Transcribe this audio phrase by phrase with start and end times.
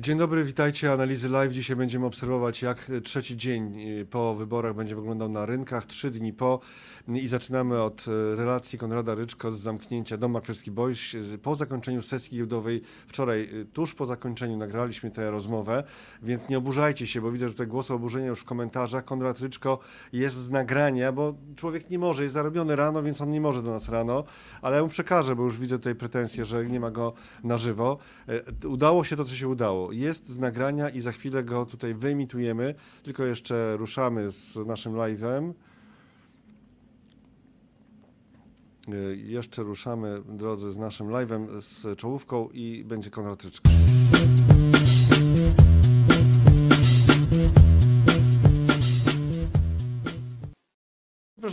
[0.00, 0.92] Dzień dobry, witajcie.
[0.92, 1.52] Analizy live.
[1.52, 6.32] Dzisiaj będziemy obserwować, jak trzeci dzień y, po wyborach będzie wyglądał na rynkach, trzy dni
[6.32, 6.60] po.
[7.08, 10.98] I zaczynamy od y, relacji Konrada Ryczko z zamknięcia Dom Maklerski Boys.
[11.42, 15.84] Po zakończeniu sesji giełdowej wczoraj, y, tuż po zakończeniu, nagraliśmy tę rozmowę,
[16.22, 19.04] więc nie oburzajcie się, bo widzę, że tutaj głosy oburzenia już w komentarzach.
[19.04, 19.78] Konrad Ryczko
[20.12, 23.70] jest z nagrania, bo człowiek nie może, jest zarobiony rano, więc on nie może do
[23.70, 24.24] nas rano,
[24.62, 27.12] ale ja mu przekażę, bo już widzę tutaj pretensje, że nie ma go
[27.44, 27.98] na żywo.
[28.68, 32.74] Udało się to, co się udało jest z nagrania i za chwilę go tutaj wyemitujemy.
[33.02, 35.52] Tylko jeszcze ruszamy z naszym live'em.
[38.88, 43.70] Y, jeszcze ruszamy, drodzy, z naszym live'em, z czołówką i będzie Konrad Ryczka.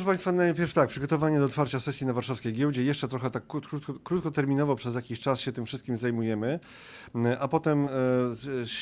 [0.01, 2.83] Proszę Państwa, najpierw tak, przygotowanie do otwarcia sesji na warszawskiej giełdzie.
[2.83, 6.59] Jeszcze trochę tak krótko, krótkoterminowo przez jakiś czas się tym wszystkim zajmujemy,
[7.39, 7.87] a potem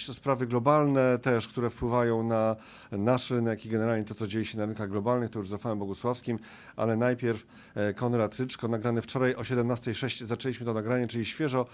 [0.09, 2.55] e, sprawy globalne też, które wpływają na
[2.91, 5.79] nasz rynek i generalnie to, co dzieje się na rynkach globalnych, to już z Rafałem
[5.79, 6.39] Bogusławskim,
[6.75, 7.45] ale najpierw
[7.75, 11.65] e, Konrad Ryczko, nagrany wczoraj o 17.06 zaczęliśmy to nagranie, czyli świeżo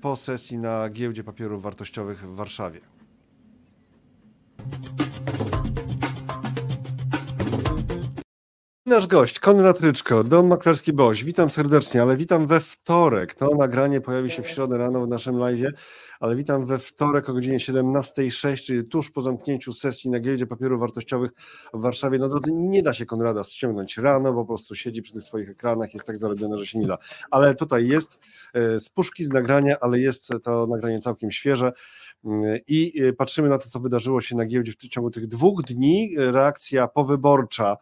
[0.00, 2.80] po sesji na giełdzie papierów wartościowych w Warszawie.
[8.86, 11.24] Nasz gość, Konrad Ryczko, Dom Maklerski Boś.
[11.24, 13.34] Witam serdecznie, ale witam we wtorek.
[13.34, 15.66] To nagranie pojawi się w środę rano w naszym live,
[16.20, 20.80] ale witam we wtorek o godzinie 17.06, czyli tuż po zamknięciu sesji na giełdzie papierów
[20.80, 21.30] wartościowych
[21.74, 22.18] w Warszawie.
[22.18, 25.50] No drodzy, nie da się Konrada ściągnąć rano, bo po prostu siedzi przy tych swoich
[25.50, 26.98] ekranach, jest tak zarobione, że się nie da.
[27.30, 28.18] Ale tutaj jest
[28.54, 31.72] e, z puszki z nagrania, ale jest to nagranie całkiem świeże
[32.24, 35.62] mm, i e, patrzymy na to, co wydarzyło się na giełdzie w ciągu tych dwóch
[35.62, 36.14] dni.
[36.16, 37.76] Reakcja powyborcza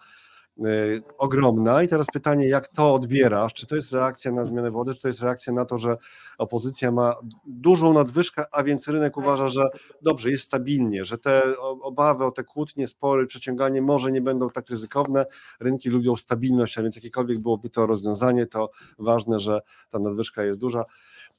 [1.18, 1.82] ogromna.
[1.82, 3.54] I teraz pytanie, jak to odbierasz?
[3.54, 5.96] Czy to jest reakcja na zmianę wody, czy to jest reakcja na to, że
[6.38, 7.14] opozycja ma
[7.46, 9.68] dużą nadwyżkę, a więc rynek uważa, że
[10.02, 14.70] dobrze, jest stabilnie, że te obawy o te kłótnie, spory, przeciąganie może nie będą tak
[14.70, 15.26] ryzykowne.
[15.60, 19.60] Rynki lubią stabilność, a więc jakiekolwiek byłoby to rozwiązanie, to ważne, że
[19.90, 20.84] ta nadwyżka jest duża.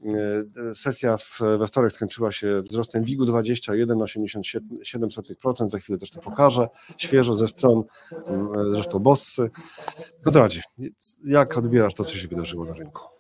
[0.06, 0.44] E,
[0.76, 5.70] sesja w, we wtorek skończyła się wzrostem WIG-u 21,87%.
[5.70, 6.68] Za chwilę też to pokażę.
[6.98, 7.84] Świeżo ze stron
[8.74, 9.50] zresztą Bossy.
[10.24, 10.62] Konradzie,
[11.26, 13.13] jak odbierasz to, co się wydarzyło na rynku?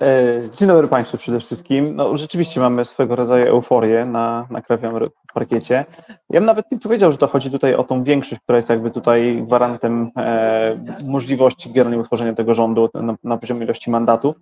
[0.00, 1.96] E, dzień dobry Państwu przede wszystkim.
[1.96, 5.84] No, rzeczywiście mamy swego rodzaju euforię na, na krajowym parkiecie.
[6.08, 8.90] Ja bym nawet nie powiedział, że to chodzi tutaj o tą większość, która jest jakby
[8.90, 14.36] tutaj gwarantem e, możliwości generalnie utworzenia tego rządu na, na poziomie ilości mandatów,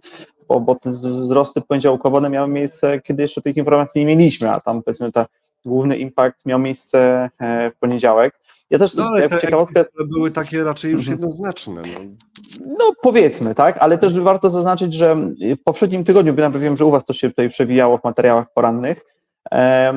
[0.49, 4.83] bo, bo te wzrosty poniedziałkowe miały miejsce, kiedy jeszcze tych informacji nie mieliśmy, a tam
[4.83, 5.27] powiedzmy ta
[5.65, 8.42] główny impact miał miejsce e, w poniedziałek.
[8.73, 9.85] Ja też no, ale te ciekawostkę...
[10.05, 11.19] były takie raczej już mhm.
[11.19, 11.83] jednoznaczne.
[11.83, 12.67] No.
[12.79, 12.93] no.
[13.03, 17.05] powiedzmy, tak, ale też warto zaznaczyć, że w poprzednim tygodniu, bo wiem, że u Was
[17.05, 19.05] to się tutaj przewijało w materiałach porannych,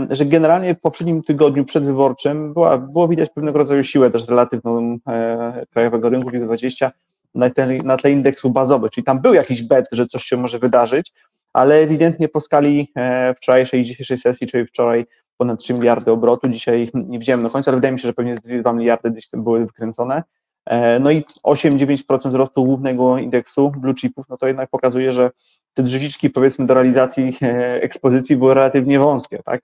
[0.09, 5.65] że generalnie w poprzednim tygodniu przedwyborczym była, było widać pewnego rodzaju siłę też relatywną e,
[5.73, 6.89] krajowego rynku WIG20
[7.35, 10.59] na tle, na tle indeksu bazowego, czyli tam był jakiś bet, że coś się może
[10.59, 11.13] wydarzyć,
[11.53, 15.05] ale ewidentnie po skali e, wczorajszej i dzisiejszej sesji, czyli wczoraj
[15.37, 16.49] ponad 3 miliardy obrotu.
[16.49, 19.29] Dzisiaj nie widziałem do końca, ale wydaje mi się, że pewnie z 2 miliardy gdzieś
[19.29, 20.23] tam były wykręcone.
[20.65, 25.31] E, no i 8-9% wzrostu głównego indeksu blue chipów, no to jednak pokazuje, że
[25.73, 29.61] te drzwiczki powiedzmy do realizacji e, ekspozycji były relatywnie wąskie, tak?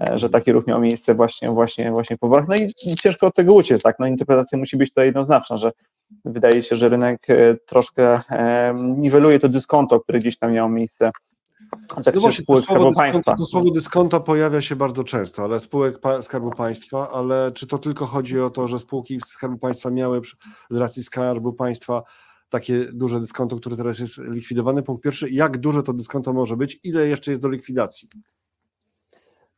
[0.00, 2.42] E, że taki ruch miał miejsce właśnie, właśnie, właśnie po.
[2.48, 3.98] No i ciężko od tego uciec, tak?
[3.98, 5.72] No interpretacja musi być tutaj jednoznaczna, że
[6.24, 7.26] wydaje się, że rynek
[7.66, 8.20] troszkę
[8.74, 11.10] niweluje to dyskonto, które gdzieś tam miało miejsce
[12.14, 16.50] no właśnie, to słowo, dyskonto, to słowo dyskonto pojawia się bardzo często, ale spółek Skarbu
[16.50, 20.20] Państwa, ale czy to tylko chodzi o to, że spółki Skarbu Państwa miały
[20.70, 22.02] z racji Skarbu Państwa
[22.48, 24.82] takie duże dyskonto, które teraz jest likwidowane?
[24.82, 26.80] Punkt pierwszy, jak duże to dyskonto może być?
[26.84, 28.08] Ile jeszcze jest do likwidacji?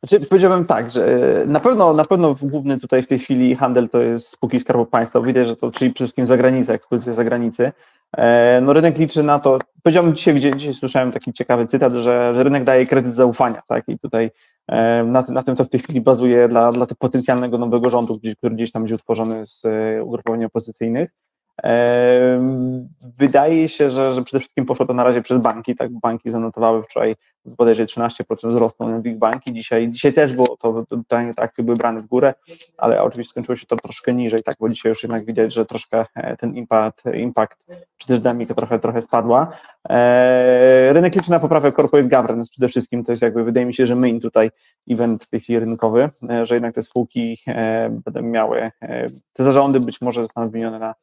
[0.02, 1.06] Znaczy, powiedziałbym tak, że
[1.42, 4.86] e, na pewno, na pewno główny tutaj w tej chwili handel to jest spółki Skarbu
[4.86, 5.20] Państwa.
[5.20, 7.72] Widać, że to czyli przede wszystkim zagranica, ekspozycja zagranicy.
[8.16, 12.42] E, no rynek liczy na to, powiedziałbym dzisiaj, dzisiaj słyszałem taki ciekawy cytat, że, że
[12.44, 14.30] rynek daje kredyt zaufania, tak, i tutaj
[14.68, 18.54] e, na, na tym, co w tej chwili bazuje dla, dla potencjalnego nowego rządu, który
[18.54, 19.62] gdzieś tam będzie utworzony z
[20.02, 21.10] ugrupowań opozycyjnych.
[23.18, 26.82] Wydaje się, że, że przede wszystkim poszło to na razie przez banki, tak, banki zanotowały
[26.82, 27.16] wczoraj
[27.46, 29.52] bodajże 13% wzrostu na Big Banki.
[29.52, 32.34] Dzisiaj, dzisiaj też było to, te akcje były brane w górę,
[32.78, 36.06] ale oczywiście skończyło się to troszkę niżej, tak, bo dzisiaj już jednak widać, że troszkę
[36.14, 37.64] e, ten impact, impact
[37.96, 39.52] czy też dynamika trochę, trochę spadła.
[39.88, 43.86] E, rynek liczy na poprawę corporate governance przede wszystkim, to jest jakby, wydaje mi się,
[43.86, 44.50] że main tutaj
[44.90, 47.38] event w tej chwili rynkowy, e, że jednak te spółki
[48.04, 48.70] będą miały,
[49.32, 50.94] te zarządy być może zostaną wymienione na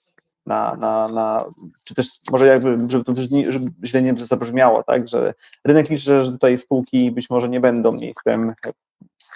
[0.46, 1.46] na, na, na,
[1.84, 3.14] czy też może jakby, żeby to
[3.50, 5.34] żeby źle nie zabrzmiało, tak, że
[5.66, 8.54] rynek liczy, że tutaj spółki być może nie będą miejscem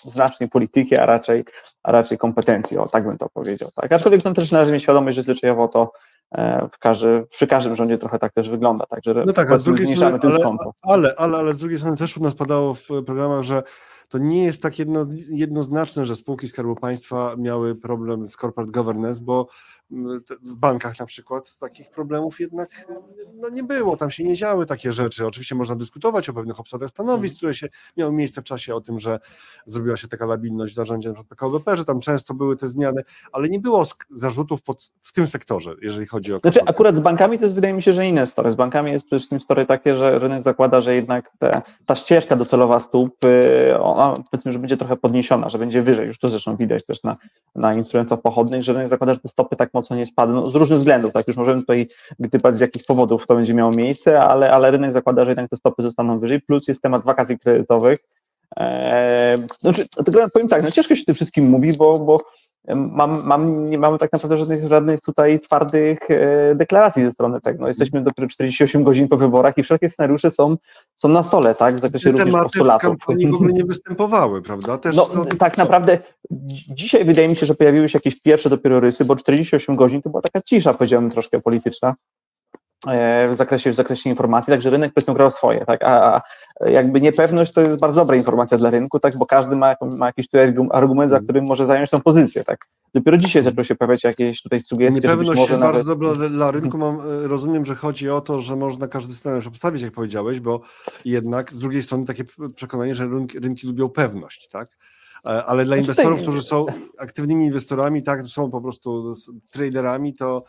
[0.03, 1.45] znacznie polityki, a raczej,
[1.83, 3.69] a raczej kompetencji, o tak bym to powiedział.
[3.75, 3.91] Tak?
[3.91, 5.91] Aczkolwiek no, też należy mieć świadomość, że zwyczajowo to
[6.31, 8.85] e, w każdy, przy każdym rządzie trochę tak też wygląda.
[8.85, 12.17] Także no tak, a z drugiej strony, ale, ale, ale, ale z drugiej strony też
[12.17, 13.63] u nas padało w programach, że
[14.09, 19.21] to nie jest tak jedno, jednoznaczne, że spółki Skarbu Państwa miały problem z corporate governance,
[19.23, 19.47] bo
[20.41, 22.69] w bankach na przykład takich problemów jednak
[23.33, 25.27] no, nie było, tam się nie działy takie rzeczy.
[25.27, 27.37] Oczywiście można dyskutować o pewnych obsadach stanowisk, mm.
[27.37, 27.67] które się
[27.97, 29.19] miały miejsce w czasie, o tym, że
[29.65, 31.23] zrobiła się taka labilność w zarządzie np.
[31.29, 33.01] PKO że tam często były te zmiany,
[33.31, 36.39] ale nie było zarzutów pod, w tym sektorze, jeżeli chodzi o...
[36.39, 38.51] Znaczy akurat z bankami to jest wydaje mi się, że inne story.
[38.51, 42.35] Z bankami jest przede wszystkim story takie, że rynek zakłada, że jednak te, ta ścieżka
[42.35, 46.07] docelowa stóp, y, ona powiedzmy, że będzie trochę podniesiona, że będzie wyżej.
[46.07, 47.17] Już to zresztą widać też na,
[47.55, 50.55] na instrumentach pochodnych, że rynek zakłada, że te stopy tak mocno nie spadną, no, z
[50.55, 51.89] różnych względów, tak, już możemy tutaj
[52.19, 55.57] gdybać z jakich powodów to będzie miało miejsce, ale, ale rynek zakłada, że jednak te
[55.57, 57.99] stopy zostaną wyżej, plus jest temat wakacji kredytowych,
[58.55, 59.85] eee, znaczy,
[60.33, 62.21] powiem tak, no ciężko się tym wszystkim mówi, bo, bo
[62.75, 67.61] mam, mam, nie mamy tak naprawdę żadnych, żadnych tutaj twardych e, deklaracji ze strony tego.
[67.61, 70.57] No, jesteśmy dopiero 48 godzin po wyborach i wszelkie scenariusze są,
[70.95, 72.81] są na stole, tak, w zakresie Te również postulatów.
[72.81, 74.77] w kampanii w ogóle nie występowały, prawda?
[74.77, 75.25] Też no, to...
[75.25, 75.99] tak naprawdę
[76.69, 80.09] dzisiaj wydaje mi się, że pojawiły się jakieś pierwsze dopiero rysy, bo 48 godzin to
[80.09, 81.95] była taka cisza, powiedziałbym, troszkę polityczna
[83.31, 86.21] w zakresie, w zakresie informacji, także rynek powiedzmy grał swoje, tak, a,
[86.65, 90.27] jakby niepewność to jest bardzo dobra informacja dla rynku, tak, bo każdy ma, ma jakiś
[90.27, 91.23] tutaj argument, za mhm.
[91.23, 92.65] którym może zająć tą pozycję, tak.
[92.93, 95.61] Dopiero dzisiaj zaczęły się pojawiać jakieś tutaj sugestie, Niepewność jest nawet...
[95.61, 99.47] bardzo dobra dla rynku, mam, e, rozumiem, że chodzi o to, że można każdy scenariusz
[99.47, 100.61] obstawić, jak powiedziałeś, bo
[101.05, 102.23] jednak z drugiej strony takie
[102.55, 104.77] przekonanie, że rynki, rynki lubią pewność, tak,
[105.25, 106.65] e, ale dla znaczy inwestorów, którzy są
[106.99, 109.13] aktywnymi inwestorami, tak, są po prostu
[109.51, 110.43] traderami, to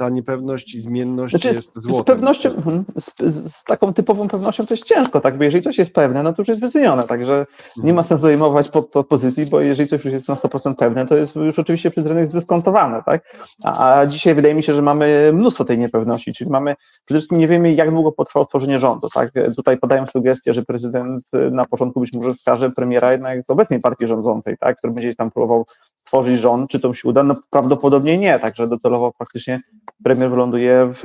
[0.00, 2.02] ta niepewność i zmienność znaczy, jest złotem.
[2.02, 5.78] Z pewnością, mhm, z, z, taką typową pewnością to jest ciężko, tak, bo jeżeli coś
[5.78, 9.46] jest pewne, no to już jest wycenione, także nie ma sensu zajmować pod to pozycji,
[9.46, 13.02] bo jeżeli coś już jest na 100% pewne, to jest już oczywiście przez rynek zdyskontowane,
[13.06, 17.18] tak, a, a dzisiaj wydaje mi się, że mamy mnóstwo tej niepewności, czyli mamy, przede
[17.18, 21.64] wszystkim nie wiemy, jak długo potrwa utworzenie rządu, tak, tutaj podają sugestię, że prezydent na
[21.64, 25.66] początku być może wskaże premiera jednak z obecnej partii rządzącej, tak, który będzie tam próbował
[26.10, 27.22] stworzyć rząd, czy to się uda?
[27.22, 29.60] No prawdopodobnie nie, także docelowo praktycznie
[30.04, 31.00] premier wyląduje w,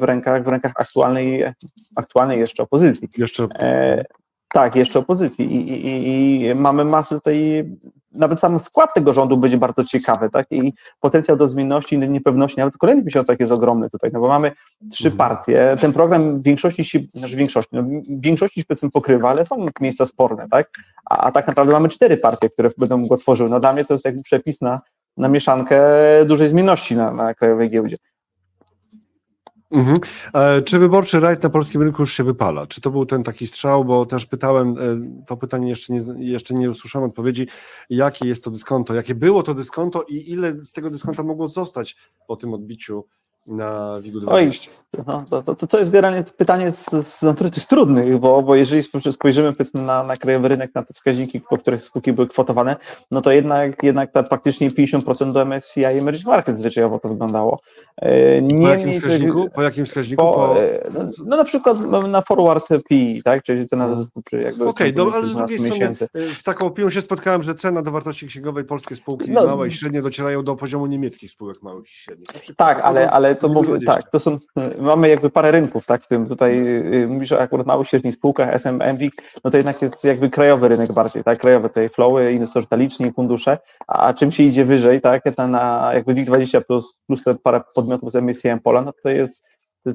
[0.00, 1.44] w rękach, w rękach aktualnej,
[1.96, 3.08] aktualnej jeszcze opozycji.
[3.18, 4.04] Jeszcze e,
[4.52, 7.64] tak, jeszcze opozycji I, i, i, mamy masę tej,
[8.12, 12.58] nawet sam skład tego rządu będzie bardzo ciekawy, tak, i potencjał do zmienności i niepewności
[12.58, 14.52] nawet w kolejnych miesiącach jest ogromny tutaj, no bo mamy
[14.90, 15.18] trzy mhm.
[15.18, 20.06] partie, ten program w większości się, znaczy większości, no, większości się pokrywa, ale są miejsca
[20.06, 20.70] sporne, tak,
[21.10, 23.94] a, a, tak naprawdę mamy cztery partie, które będą go tworzyły, no dla mnie to
[23.94, 24.80] jest jakby przepis na,
[25.16, 25.80] na mieszankę
[26.26, 27.96] dużej zmienności na, na krajowej giełdzie.
[29.70, 29.96] Mhm.
[30.34, 32.66] E, czy wyborczy rajd na polskim rynku już się wypala?
[32.66, 33.84] Czy to był ten taki strzał?
[33.84, 37.48] Bo też pytałem, e, to pytanie jeszcze nie, jeszcze nie usłyszałem odpowiedzi,
[37.90, 41.96] jakie jest to dyskonto, jakie było to dyskonto i ile z tego dyskonta mogło zostać
[42.26, 43.04] po tym odbiciu
[43.46, 44.70] na WIG-u 20?
[45.06, 48.82] no, to, to, to jest generalnie pytanie z, z natury tych trudnych, bo, bo jeżeli
[49.12, 52.76] spojrzymy powiedzmy na, na krajowy rynek, na te wskaźniki, po których spółki były kwotowane,
[53.10, 57.58] no to jednak, jednak ta praktycznie 50% do MSCI Emerging Market zwyczajowo to wyglądało.
[57.96, 59.48] E, nie po, jakim wskaźniku?
[59.54, 60.24] po jakim wskaźniku?
[60.24, 60.62] Po, po...
[60.62, 63.42] E, no, no, na przykład na forward PE, tak?
[63.42, 63.96] czyli cena do
[64.32, 64.68] jakby...
[64.68, 67.90] Okej, okay, ale z drugiej strony e, z taką opinią się spotkałem, że cena do
[67.90, 71.94] wartości księgowej polskie spółki no, małe i średnie docierają do poziomu niemieckich spółek małych i
[71.94, 72.28] średnich.
[72.56, 74.38] Tak, ale, ale to mówię, tak, to są,
[74.78, 76.58] mamy jakby parę rynków, tak, w tym tutaj
[77.02, 79.12] y, mówisz o akurat małych, średnich spółkach, SM, MWIG,
[79.44, 83.58] no to jednak jest jakby krajowy rynek bardziej, tak, krajowe tutaj flowy, inwestorzy taliczni, fundusze,
[83.86, 88.16] a czym się idzie wyżej, tak, na jakby WIG20 plus, plus te parę podmiotów z
[88.16, 89.44] MSCM Pola, no to jest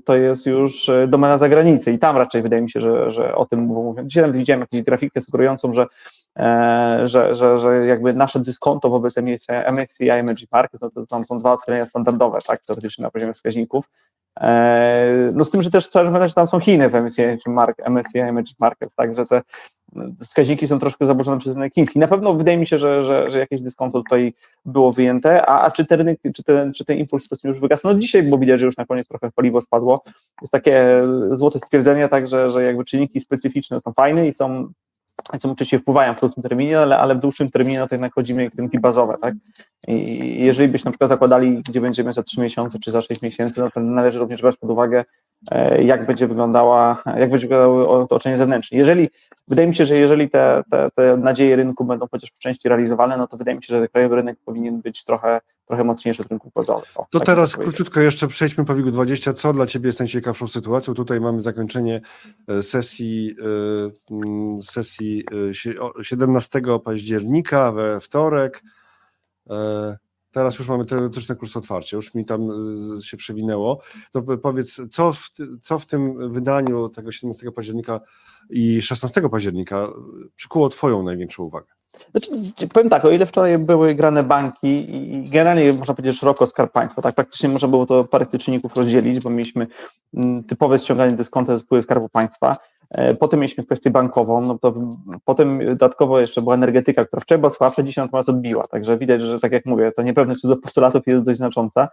[0.06, 1.92] to jest już y, domena zagranicy.
[1.92, 4.08] I tam raczej wydaje mi się, że, że o tym mówią.
[4.08, 5.88] Dzisiaj widziałem jakąś grafikę sugerującą, że,
[7.04, 9.16] że, że, że jakby nasze dyskonto wobec
[9.72, 13.86] MSCI Emerging Markets, no to tam są dwa otwierania standardowe, tak, teoretycznie na poziomie wskaźników,
[14.40, 18.60] E, no z tym, że też trzeba pamiętać, że tam są Chiny w MSCI, Emerging
[18.60, 19.42] Markets, także te
[20.22, 22.00] wskaźniki są troszkę zaburzone przez rynek chiński.
[22.00, 24.34] Na pewno wydaje mi się, że, że, że jakieś dyskonto tutaj
[24.66, 27.88] było wyjęte, a, a czy, ten rynek, czy, ten, czy ten impuls już wygasł?
[27.88, 30.04] No dzisiaj bo widać, że już na koniec trochę paliwo spadło.
[30.42, 34.72] Jest takie złote stwierdzenie, tak, że, że jakby czynniki specyficzne są fajne i są
[35.40, 38.50] są oczywiście wpływają w krótkim terminie, ale, ale w dłuższym terminie no to jednak chodzimy
[38.58, 39.34] rynki bazowe, tak?
[39.88, 43.62] I jeżeli byśmy na przykład zakładali, gdzie będziemy za 3 miesiące czy za 6 miesięcy,
[43.62, 45.06] no to należy również brać pod uwagę,
[45.52, 48.78] e, jak będzie wyglądała, jak będzie wyglądało otoczenie zewnętrzne.
[48.78, 49.10] Jeżeli,
[49.48, 53.18] wydaje mi się, że jeżeli te, te, te nadzieje rynku będą chociaż w części realizowane,
[53.18, 56.52] no to wydaje mi się, że krajowy rynek powinien być trochę trochę mocniejszy od rynków.
[56.58, 56.64] O,
[57.12, 59.34] To tak teraz króciutko jeszcze przejdźmy po WIG-20.
[59.34, 60.94] Co dla Ciebie jest najciekawszą sytuacją?
[60.94, 62.02] Tutaj mamy zakończenie
[62.48, 63.36] e, sesji,
[64.12, 68.64] e, mm, sesji e, sie- o- 17 października we wtorek.
[69.50, 69.98] E,
[70.34, 72.42] Teraz już mamy teoretyczne kurs otwarcia, już mi tam
[72.98, 73.82] e, się przewinęło.
[74.12, 75.30] To powiedz, co w,
[75.62, 78.00] co w tym wydaniu tego 17 października
[78.50, 79.90] i 16 października e,
[80.36, 81.68] przykuło Twoją największą uwagę?
[82.12, 86.72] Znaczy, powiem tak, o ile wczoraj były grane banki i generalnie można powiedzieć szeroko Skarb
[86.72, 89.68] Państwa, tak praktycznie można było to parę czynników rozdzielić, bo mieliśmy
[90.14, 92.58] mm, typowe ściąganie dyskonta ze spółek Skarbu Państwa,
[93.20, 94.74] potem mieliśmy kwestię bankową, no to
[95.26, 99.40] potem dodatkowo jeszcze była energetyka, która wczoraj była słabsza, dzisiaj natomiast odbiła, także widać, że
[99.40, 101.90] tak jak mówię, ta niepewność co do postulatów jest dość znacząca.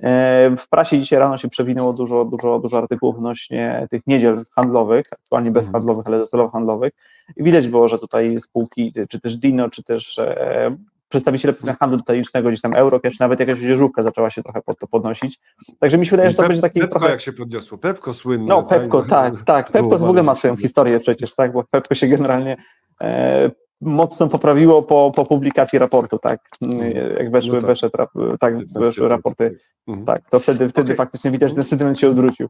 [0.00, 5.04] E, W prasie dzisiaj rano się przewinęło dużo, dużo, dużo artykułów odnośnie tych niedziel handlowych,
[5.12, 6.92] aktualnie bezhandlowych, ale docelowo handlowych,
[7.36, 10.70] i widać było, że tutaj spółki, czy też Dino, czy też e,
[11.12, 14.86] przedstawiciele powiedzmy handlu detalicznego, gdzieś tam Eurocash, nawet jakaś dzieżówka zaczęła się trochę pod to
[14.86, 15.40] podnosić.
[15.78, 17.12] Także mi się wydaje, że to Pep- będzie taki Pepko trochę...
[17.12, 18.46] jak się podniosło, Pepko słynne.
[18.48, 19.70] No, Pepko, tak, tak.
[19.72, 21.00] Pepko w ogóle ma swoją historię.
[21.00, 22.56] przecież, tak, bo Pepko się generalnie
[23.00, 23.50] e,
[23.80, 27.76] mocno poprawiło po, po publikacji raportu, tak, e, jak weszły, No tak.
[27.76, 30.06] tra- tak, weszły raporty, Mhm.
[30.06, 30.96] tak, to wtedy, wtedy Okej.
[30.96, 32.48] faktycznie widać, że ten sentyment się odwrócił.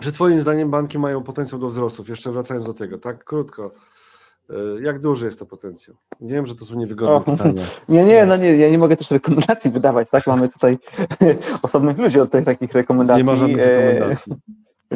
[0.00, 2.08] Czy Twoim zdaniem banki mają potencjał do wzrostów?
[2.08, 3.72] Jeszcze wracając do tego, tak krótko.
[4.50, 5.96] E, Jak duży jest to potencjał?
[6.20, 7.20] Wiem, że to są niewygodne O.
[7.36, 7.62] pytania.
[7.88, 10.78] Nie, nie, no nie, ja nie mogę też rekomendacji wydawać, tak, mamy tutaj
[11.62, 13.24] osobnych ludzi od tych takich rekomendacji.
[13.24, 14.32] Nie ma żadnych e, rekomendacji.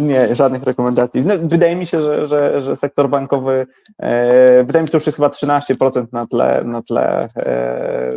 [0.00, 1.22] Nie, żadnych rekomendacji.
[1.26, 3.66] No, wydaje mi się, że, że, że sektor bankowy,
[3.98, 8.10] e, wydaje mi się, że to już jest chyba 13% na tle, na tle e,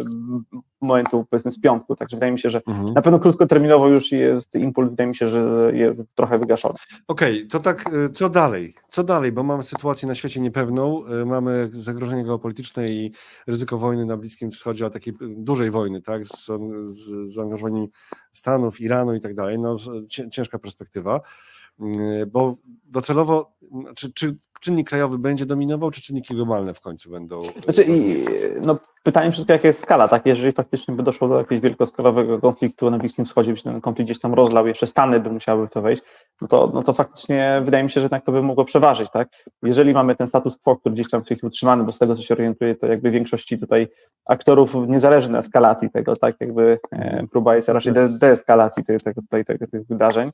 [0.81, 2.93] momentu, powiedzmy, z piątku, także wydaje mi się, że Mhm.
[2.93, 6.75] na pewno krótkoterminowo już jest impuls, wydaje mi się, że jest trochę wygaszony.
[7.07, 8.73] Okej, to tak, e, co dalej?
[8.89, 9.31] Co dalej?
[9.31, 13.11] Bo mamy sytuację na świecie niepewną, e, mamy zagrożenie geopolityczne i
[13.47, 16.45] ryzyko wojny na Bliskim Wschodzie, a takiej e, dużej wojny, tak, z,
[16.85, 17.87] z zaangażowaniem
[18.33, 19.59] Stanów, Iranu i tak dalej.
[19.59, 19.77] No,
[20.09, 21.21] cię- ciężka perspektywa,
[22.27, 22.55] bo
[22.85, 23.51] docelowo,
[23.95, 27.41] czy, czy czynnik krajowy będzie dominował, czy czynniki globalne w końcu będą?
[27.43, 27.85] e, Znaczy,
[28.65, 30.25] no, pytanie wszystko, jaka jest skala, tak?
[30.25, 34.07] Jeżeli faktycznie by doszło do jakiegoś wielkoskalowego konfliktu na Bliskim Wschodzie, by się ten konflikt
[34.07, 36.03] gdzieś tam rozlał, jeszcze Stany by musiały w to wejść,
[36.41, 39.29] no to, no to faktycznie wydaje mi się, że jednak to by mogło przeważyć, tak?
[39.63, 42.15] Jeżeli mamy ten status quo, który gdzieś tam w tej chwili utrzymany, bo z tego,
[42.15, 43.87] co się orientuję, to jakby większości tutaj
[44.25, 46.35] aktorów nie zależy na eskalacji tego, tak?
[46.39, 50.31] Jakby e, próba jest raczej de, deeskalacji tego, tutaj, tego, tych wydarzeń,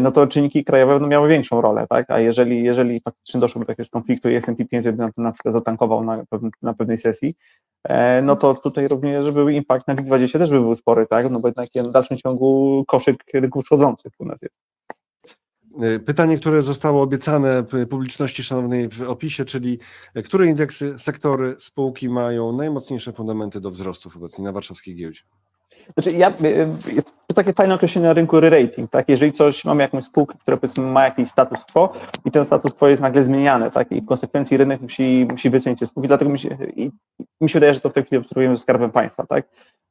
[0.00, 2.10] no to czynniki krajowe będą miały większą rolę, tak?
[2.10, 5.54] A jeżeli, jeżeli faktycznie doszło do jakiegoś konfliktu i S&P 500 by na, na przykład
[5.54, 6.24] zatankował na,
[6.62, 7.34] na pewnej sesji,
[7.84, 11.30] e, no to tutaj również był impact na WIG20 też by był spory, tak?
[11.30, 14.54] No bo jednak w dalszym ciągu koszyk rynków wschodzących u nas jest.
[15.80, 19.78] E, Pytanie, które zostało obiecane publiczności szanownej w opisie, czyli
[20.14, 25.22] e, które indeksy, sektory, spółki mają najmocniejsze fundamenty do wzrostów obecnie na warszawskiej giełdzie?
[25.94, 26.46] Znaczy ja, y,
[26.98, 29.08] y, to takie fajne określenie na rynku re-rating, tak?
[29.08, 31.92] Jeżeli coś, mamy jakąś spółkę, która powiedzmy ma jakiś status quo
[32.24, 33.92] i ten status quo jest nagle zmieniany, tak?
[33.92, 36.90] I w konsekwencji rynek musi, musi wycenić te spółki, dlatego mi się, i,
[37.40, 39.44] mi się wydaje, że to w tej chwili obserwujemy ze Skarbem Państwa, tak?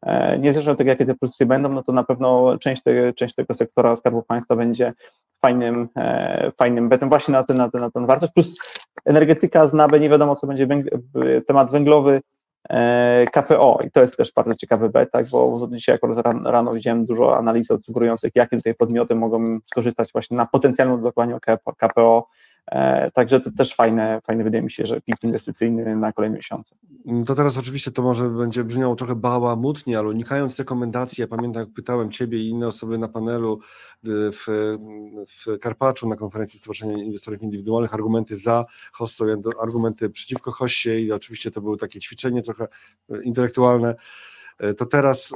[0.05, 3.35] E, Niezależnie od tego, jakie te pozycje będą, no to na pewno część, te, część
[3.35, 4.93] tego sektora Skarbu Państwa będzie
[5.41, 8.59] fajnym, e, fajnym betem właśnie na, ten, na, ten, na tę wartość, plus
[9.05, 10.99] energetyka z NABE, nie wiadomo, co będzie węg-
[11.47, 12.21] temat węglowy,
[13.33, 17.05] KPO i to jest też bardzo ciekawy bet, tak, bo dzisiaj akurat ran- rano widziałem
[17.05, 21.39] dużo analiz sugerujących, jakie tutaj podmioty mogą skorzystać właśnie na potencjalnym odblokowaniu
[21.77, 22.27] KPO.
[22.29, 22.48] E,
[23.13, 26.75] także to też fajne, fajne wydaje mi się, że pik inwestycyjny na kolejne miesiące.
[27.07, 31.63] Mm, To teraz oczywiście to może będzie brzmiało trochę bałamutnie, ale unikając rekomendacji, ja pamiętam,
[31.63, 33.59] jak pytałem Ciebie i inne osoby na panelu
[34.05, 34.45] y, w,
[35.27, 39.25] w Karpaczu na konferencji Stowarzyszenia Inwestorów Indywidualnych, argumenty za hossą,
[39.61, 42.67] argumenty przeciwko hossie i oczywiście to było takie ćwiczenie trochę
[43.11, 43.95] y, intelektualne.
[44.63, 45.35] Y, To teraz y,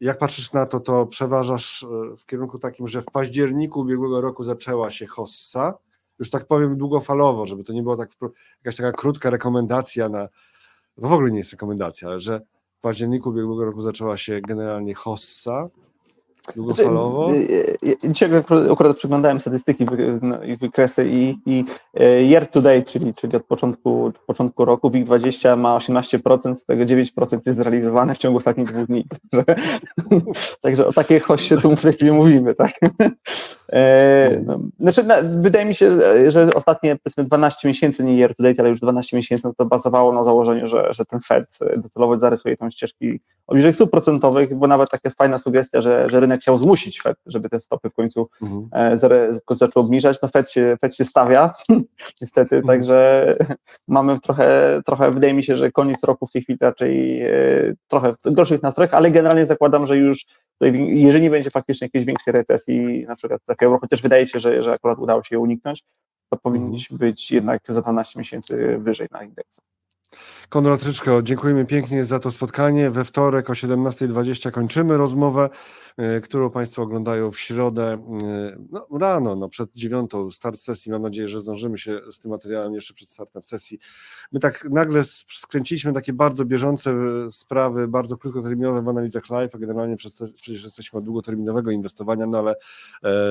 [0.00, 1.86] jak patrzysz na to, to przeważasz
[2.18, 5.78] w kierunku takim, że w październiku ubiegłego roku zaczęła się hossa,
[6.20, 8.10] już tak powiem długofalowo, żeby to nie było tak
[8.64, 10.28] jakaś taka krótka rekomendacja na,
[11.00, 12.40] to w ogóle nie jest rekomendacja, ale że
[12.78, 15.68] w październiku ubiegłego roku zaczęła się generalnie hossa
[16.56, 17.24] długofalowo.
[17.28, 17.40] Znaczy,
[17.84, 18.30] y, y, Dzisiaj
[18.70, 19.86] akurat- przeglądałem statystyki
[20.46, 21.64] i wykresy i, i
[22.00, 26.84] y, year to date, czyli, czyli od początku, początku roku WIG20 ma 18%, z tego
[26.84, 29.04] 9% jest zrealizowane w ciągu ostatnich dwóch dni.
[30.62, 32.72] Także, o takiej hoście tu chwili mówimy, tak?
[33.72, 35.94] E, no, znaczy, na, wydaje mi się,
[36.30, 39.64] że ostatnie powiedzmy 12 miesięcy, nie year to date, ale już 12 miesięcy, no to
[39.64, 44.66] bazowało na założeniu, że, że ten Fed docelowo zarysuje tą ścieżki obniżek stóp procentowych, bo
[44.66, 47.94] nawet taka jest fajna sugestia, że, że rynek chciał zmusić Fed, żeby te stopy w
[47.94, 48.68] końcu, Mhm.
[48.72, 48.98] e,
[49.56, 50.18] zaczął obniżać.
[50.22, 51.54] No Fed się, Fed się stawia,
[52.22, 52.66] niestety, Mhm.
[52.66, 53.36] także
[53.88, 57.30] mamy trochę, trochę, wydaje mi się, że koniec roku w tej chwili raczej e,
[57.88, 60.26] trochę w gorszych nastrojach, ale generalnie zakładam, że już
[60.86, 64.62] jeżeli nie będzie faktycznie jakiejś większej recesji, na przykład strefie euro, chociaż wydaje się, że,
[64.62, 65.84] że akurat udało się je uniknąć,
[66.32, 69.60] to powinniśmy być jednak za 12 miesięcy wyżej na indeksie.
[70.50, 72.90] Konrad Ryczko, dziękujemy pięknie za to spotkanie.
[72.90, 75.48] We wtorek o 17.20 kończymy rozmowę,
[75.96, 80.92] e, którą Państwo oglądają w środę e, no, rano, no, przed dziewiątą, start sesji.
[80.92, 83.78] Mam nadzieję, że zdążymy się z tym materiałem jeszcze przed startem sesji.
[84.32, 89.58] My tak nagle skręciliśmy takie bardzo bieżące e, sprawy, bardzo krótkoterminowe w analizach live, a
[89.58, 92.54] generalnie przecież jesteśmy od długoterminowego inwestowania, no ale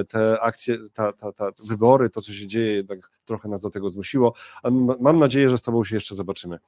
[0.07, 3.89] te akcje, ta, ta, ta wybory, to co się dzieje, jednak trochę nas do tego
[3.89, 4.33] zmusiło.
[4.99, 6.59] Mam nadzieję, że z Tobą się jeszcze zobaczymy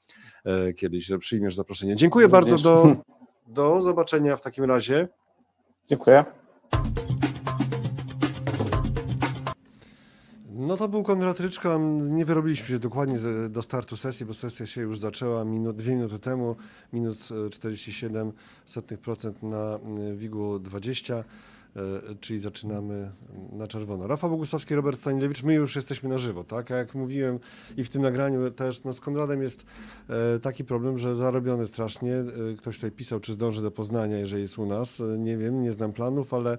[0.75, 1.95] kiedyś, że przyjmiesz zaproszenie.
[1.95, 2.95] Dziękuję bardzo, do,
[3.48, 5.07] do zobaczenia w takim razie.
[5.89, 6.25] Dziękuję.
[10.62, 11.79] No to był Konrad Ryczko,
[12.10, 13.19] nie wyrobiliśmy się dokładnie
[13.50, 16.55] do startu sesji, bo sesja się już zaczęła minut, dwie minuty temu,
[16.93, 17.17] minut
[17.48, 18.31] e, 47
[18.65, 21.24] setnych procent na e, WIG-u 20, e,
[22.20, 23.12] czyli zaczynamy
[23.51, 24.08] na czerwono.
[24.08, 26.72] Rafał Bogusławski, Robert Stanilewicz, my już jesteśmy na żywo, tak?
[26.72, 27.40] A jak mówiłem
[27.78, 29.66] i w tym nagraniu też, no z Konradem jest
[30.10, 32.16] e, taki problem, że zarobiony strasznie.
[32.16, 32.25] E,
[32.58, 35.00] Ktoś tutaj pisał, czy zdąży do Poznania, jeżeli jest u nas.
[35.00, 36.58] E, Nie wiem, nie znam planów, ale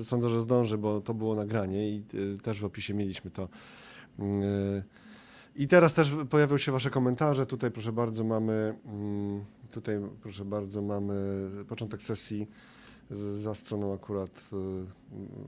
[0.00, 2.04] e, sądzę, że zdąży, bo to było nagranie i
[2.36, 3.48] e, też w opisie mieliśmy to.
[4.18, 4.82] E,
[5.56, 7.46] I teraz też pojawią się Wasze komentarze.
[7.46, 12.48] Tutaj proszę bardzo mamy, mm, tutaj proszę bardzo mamy początek sesji
[13.36, 14.56] za stroną akurat e,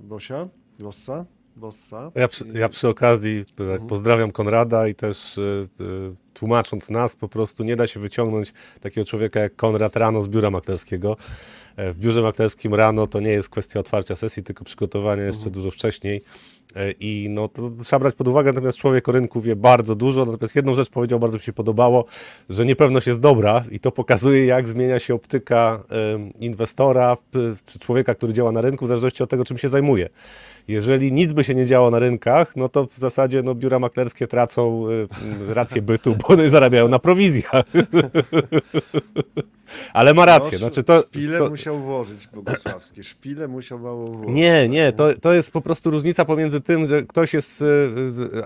[0.00, 0.48] Bosia,
[0.78, 1.24] Bossa,
[1.56, 2.12] Bossa.
[2.14, 3.86] Ja przy, ja przy okazji tak, Mhm.
[3.88, 9.04] pozdrawiam Konrada i też y, y, tłumacząc nas, po prostu nie da się wyciągnąć takiego
[9.04, 11.16] człowieka jak Konrad rano z biura maklerskiego.
[11.78, 15.52] E, W biurze maklerskim rano to nie jest kwestia otwarcia sesji, tylko przygotowania jeszcze Mhm.
[15.54, 16.22] dużo wcześniej.
[16.76, 20.24] E, I no to trzeba brać pod uwagę, natomiast człowiek o rynku wie bardzo dużo,
[20.24, 22.04] natomiast jedną rzecz powiedział, bardzo mi się podobało,
[22.50, 25.82] że niepewność jest dobra i to pokazuje, jak zmienia się optyka
[26.40, 27.16] inwestora
[27.66, 30.08] czy człowieka, który działa na rynku, w zależności od tego, czym się zajmuje.
[30.68, 34.26] Jeżeli nic by się nie działo na rynkach, no to w zasadzie no, biura maklerskie
[34.26, 34.86] tracą
[35.50, 37.64] y, rację bytu, bo one zarabiają na prowizjach.
[39.92, 40.58] Ale ma rację.
[40.58, 44.34] Znaczy to, szpile to, musiał włożyć Bogusławski, szpile musiał mało włożyć.
[44.34, 47.66] nie, nie, to, to jest po prostu różnica pomiędzy tym, że ktoś jest, y,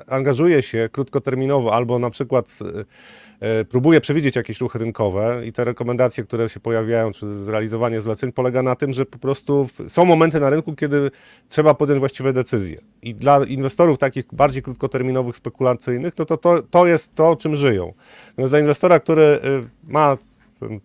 [0.07, 6.25] angażuje się krótkoterminowo albo na przykład y, próbuje przewidzieć jakieś ruchy rynkowe i te rekomendacje,
[6.25, 10.51] które się pojawiają, czy zrealizowanie zleceń polega na tym, że po prostu są momenty na
[10.51, 11.11] rynku, kiedy
[11.49, 12.81] trzeba podjąć właściwe decyzje.
[13.03, 17.93] I dla inwestorów takich bardziej krótkoterminowych, spekulacyjnych, no to, to, to jest to, czym żyją.
[18.29, 19.39] Natomiast dla inwestora, który y,
[19.85, 20.17] ma
[20.61, 20.81] ten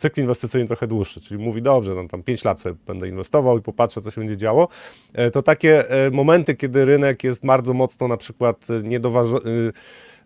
[0.00, 3.62] cykl inwestycyjny trochę dłuższy, czyli mówi, dobrze, no tam 5 lat sobie będę inwestował i
[3.62, 4.68] popatrzę, co się będzie działo,
[5.12, 9.36] e, to takie e, momenty, kiedy rynek jest bardzo mocno na przykład e, niedoważy,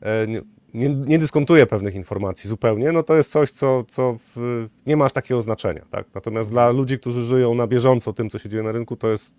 [0.03, 0.43] e, nie,
[0.75, 5.05] nie, nie dyskontuje pewnych informacji zupełnie, no to jest coś, co, co w, nie ma
[5.05, 5.85] aż takiego znaczenia.
[5.91, 6.07] Tak?
[6.15, 9.35] Natomiast dla ludzi, którzy żyją na bieżąco tym, co się dzieje na rynku, to jest,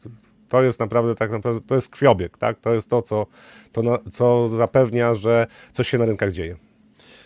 [0.50, 2.60] to jest naprawdę tak naprawdę, to jest krwiobieg, tak?
[2.60, 3.26] to jest to, co,
[3.72, 6.56] to na, co zapewnia, że coś się na rynkach dzieje.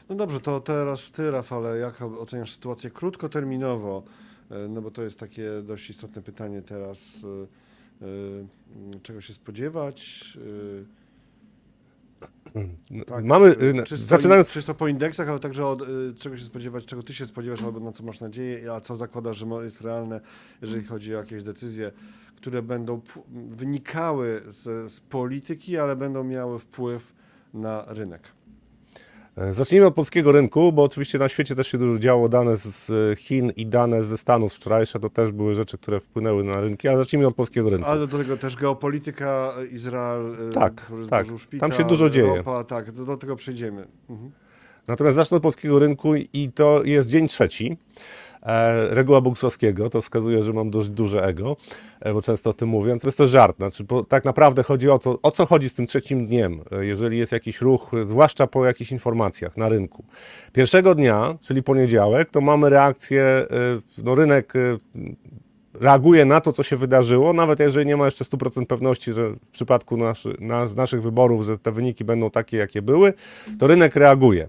[0.09, 4.03] No dobrze, to teraz ty, Rafale, jak oceniasz sytuację krótkoterminowo?
[4.51, 7.21] E, No bo to jest takie dość istotne pytanie teraz.
[8.01, 8.05] e,
[8.95, 10.23] e, Czego się spodziewać?
[10.85, 10.99] E,
[13.05, 15.83] Tak, Mamy, e, y, czysto, zaczynając czysto po indeksach, ale także od,
[16.19, 19.37] czego się spodziewać, czego ty się spodziewasz, albo na co masz nadzieję, a co zakładasz,
[19.37, 20.21] że jest realne,
[20.61, 21.91] jeżeli chodzi o jakieś decyzje,
[22.35, 23.01] które będą
[23.49, 27.13] wynikały z, z polityki, ale będą miały wpływ
[27.53, 28.38] na rynek.
[29.37, 32.29] E, Zacznijmy od polskiego rynku, bo oczywiście na świecie też się dużo działo.
[32.29, 36.61] Dane z- Chin i dane ze Stanów wczorajsze to też były rzeczy, które wpłynęły na
[36.61, 37.87] rynki, ale zacznijmy od polskiego rynku.
[37.89, 41.25] Ale do tego też geopolityka, Izrael, e, Tak, tak.
[41.39, 42.29] szpital, Tam się dużo dzieje.
[42.29, 43.87] Europa, tak, do, do tego przejdziemy.
[44.09, 44.31] Mhm.
[44.87, 47.77] Natomiast zacznę od polskiego rynku i to jest dzień trzeci.
[48.43, 51.57] E, reguła Bogusławskiego, to wskazuje, że mam dość duże ego,
[51.99, 52.97] e, bo często o tym mówię.
[52.99, 53.57] To jest żart.
[53.57, 56.85] Znaczy, bo tak naprawdę chodzi o to, o co chodzi z tym trzecim dniem, e,
[56.85, 60.03] jeżeli jest jakiś ruch, zwłaszcza po jakichś informacjach na rynku.
[60.53, 63.47] Pierwszego dnia, czyli poniedziałek, to mamy reakcję,
[64.03, 64.53] no rynek
[65.73, 69.47] reaguje na to, co się wydarzyło, nawet jeżeli nie ma jeszcze 100% pewności, że w
[69.51, 73.13] przypadku naszy, nas, naszych wyborów, że te wyniki będą takie, jakie były,
[73.59, 74.47] to rynek reaguje.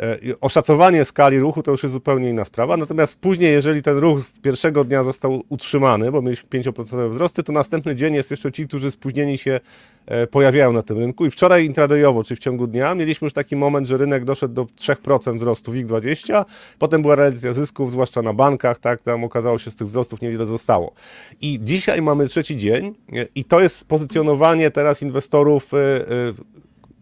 [0.00, 4.20] E, Oszacowanie skali ruchu to już jest zupełnie inna sprawa, natomiast później, jeżeli ten ruch
[4.42, 8.90] pierwszego dnia został utrzymany, bo mieliśmy 5% wzrosty, to następny dzień jest jeszcze ci, którzy
[8.90, 9.60] spóźnieni się
[10.06, 11.26] e, pojawiają na tym rynku.
[11.26, 14.64] I wczoraj intradayowo, czy w ciągu dnia, mieliśmy już taki moment, że rynek doszedł do
[14.64, 16.44] 3% wzrostu WIG20,
[16.78, 20.22] potem była realizacja zysków, zwłaszcza na bankach, tak, tam okazało się, że z tych wzrostów
[20.22, 20.92] niewiele zostało.
[21.40, 25.72] I dzisiaj mamy trzeci dzień e, i to jest pozycjonowanie teraz inwestorów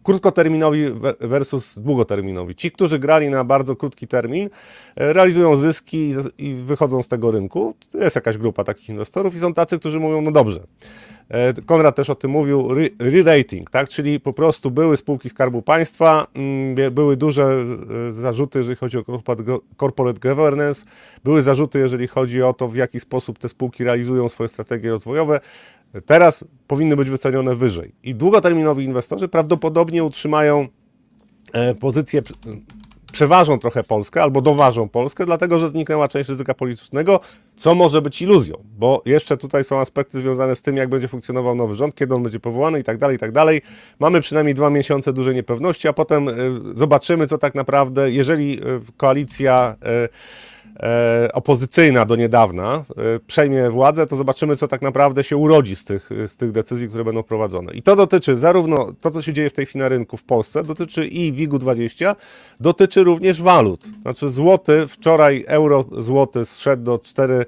[0.05, 0.87] krótkoterminowi
[1.21, 2.55] versus długoterminowi.
[2.55, 4.51] Ci, którzy grali na bardzo krótki termin,
[4.97, 7.75] e, realizują zyski i wychodzą z tego rynku.
[7.95, 10.61] Jest jakaś grupa takich inwestorów i są tacy, którzy mówią, no dobrze.
[11.29, 13.89] E, Konrad też o tym mówił, re- re-rating, tak?
[13.89, 17.65] czyli po prostu były spółki Skarbu Państwa, mm, były duże
[18.09, 19.05] e, zarzuty, jeżeli chodzi o
[19.81, 20.87] corporate governance,
[21.25, 25.41] były zarzuty, jeżeli chodzi o to, w jaki sposób te spółki realizują swoje strategie rozwojowe.
[26.03, 27.95] Teraz powinny być wycenione wyżej.
[28.03, 30.69] I długoterminowi inwestorzy prawdopodobnie utrzymają
[31.53, 32.23] e, pozycję,
[33.13, 37.21] przeważą trochę Polskę albo doważą Polskę, dlatego że zniknęła część ryzyka politycznego,
[37.57, 41.55] co może być iluzją, bo jeszcze tutaj są aspekty związane z tym, jak będzie funkcjonował
[41.55, 43.61] nowy rząd, kiedy on będzie powołany i tak dalej, i tak dalej.
[43.99, 46.33] Mamy przynajmniej dwa miesiące dużej niepewności, a potem e,
[46.75, 48.61] zobaczymy, co tak naprawdę, jeżeli e,
[48.97, 50.09] koalicja e, e,
[51.33, 56.11] opozycyjna do niedawna e, przejmie władzę, to zobaczymy, co tak naprawdę się urodzi z tych,
[56.27, 57.73] z tych decyzji, które będą prowadzone.
[57.73, 60.65] I to dotyczy zarówno to, co się dzieje w tej chwili na rynku w Polsce,
[60.65, 62.15] dotyczy i WIG-20,
[62.61, 63.85] dotyczy również walut.
[64.03, 67.47] Znaczy złoty, wczoraj euro złoty zszedł do 4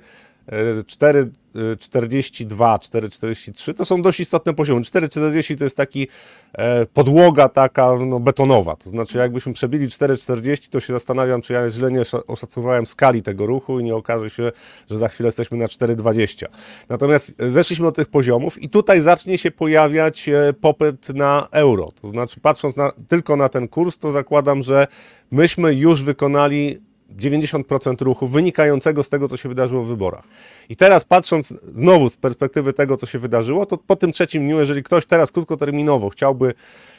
[1.20, 4.80] e, 4,42, 4,43 to są dość istotne poziomy.
[4.80, 6.08] 4,40 to jest taki
[6.52, 8.76] e, podłoga taka no, betonowa.
[8.76, 13.22] To znaczy, jakbyśmy przebili 4,40, to się zastanawiam, czy ja źle nie osza- oszacowałem skali
[13.22, 14.52] tego ruchu i nie okaże się,
[14.90, 16.46] że za chwilę jesteśmy na 4,20.
[16.88, 21.92] Natomiast e, zeszliśmy do tych poziomów i tutaj zacznie się pojawiać e, popyt na euro.
[22.02, 24.86] To znaczy, patrząc na, tylko na ten kurs, to zakładam, że
[25.30, 26.86] myśmy już wykonali
[27.18, 30.24] 90% ruchu wynikającego z tego, co się wydarzyło w wyborach.
[30.68, 34.58] I teraz patrząc znowu z perspektywy tego, co się wydarzyło, to po tym trzecim dniu,
[34.58, 36.54] jeżeli ktoś teraz krótkoterminowo chciałby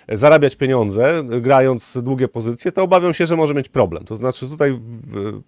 [0.09, 4.05] zarabiać pieniądze, grając długie pozycje, to obawiam się, że może mieć problem.
[4.05, 4.79] To znaczy tutaj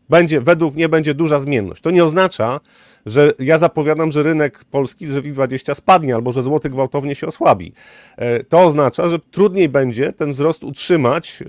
[0.10, 1.82] będzie, według mnie będzie duża zmienność.
[1.82, 2.60] To nie oznacza,
[3.06, 7.74] że ja zapowiadam, że rynek polski, że WIG20 spadnie albo że złoty gwałtownie się osłabi.
[8.18, 11.44] E, To oznacza, że trudniej będzie ten wzrost utrzymać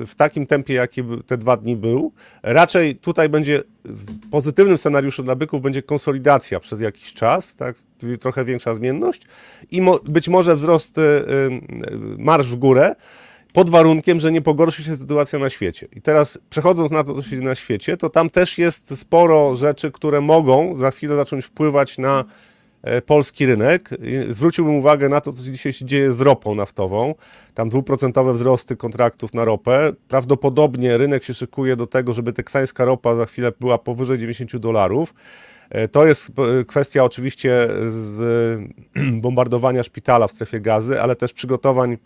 [0.00, 2.12] e, w takim tempie, jaki te dwa dni był.
[2.42, 7.76] Raczej tutaj będzie w pozytywnym scenariuszu dla byków będzie konsolidacja przez jakiś czas, tak?
[8.20, 9.22] trochę większa zmienność
[9.70, 11.02] i mo- być może wzrost e,
[12.18, 12.94] marsz w górę,
[13.52, 15.88] pod warunkiem, że nie pogorszy się sytuacja na świecie.
[15.96, 19.56] I teraz przechodząc na to, co się dzieje na świecie, to tam też jest sporo
[19.56, 22.24] rzeczy, które mogą za chwilę zacząć wpływać na
[22.82, 23.90] e, polski rynek.
[24.30, 27.14] Zwróciłbym uwagę na to, co dzisiaj się dzieje z ropą naftową.
[27.54, 29.92] Tam dwuprocentowe wzrosty kontraktów na ropę.
[30.08, 35.14] Prawdopodobnie rynek się szykuje do tego, żeby teksańska ropa za chwilę była powyżej 90 dolarów.
[35.70, 38.60] E, To jest e, kwestia oczywiście z
[39.22, 41.96] bombardowania szpitala w strefie gazy, ale też przygotowań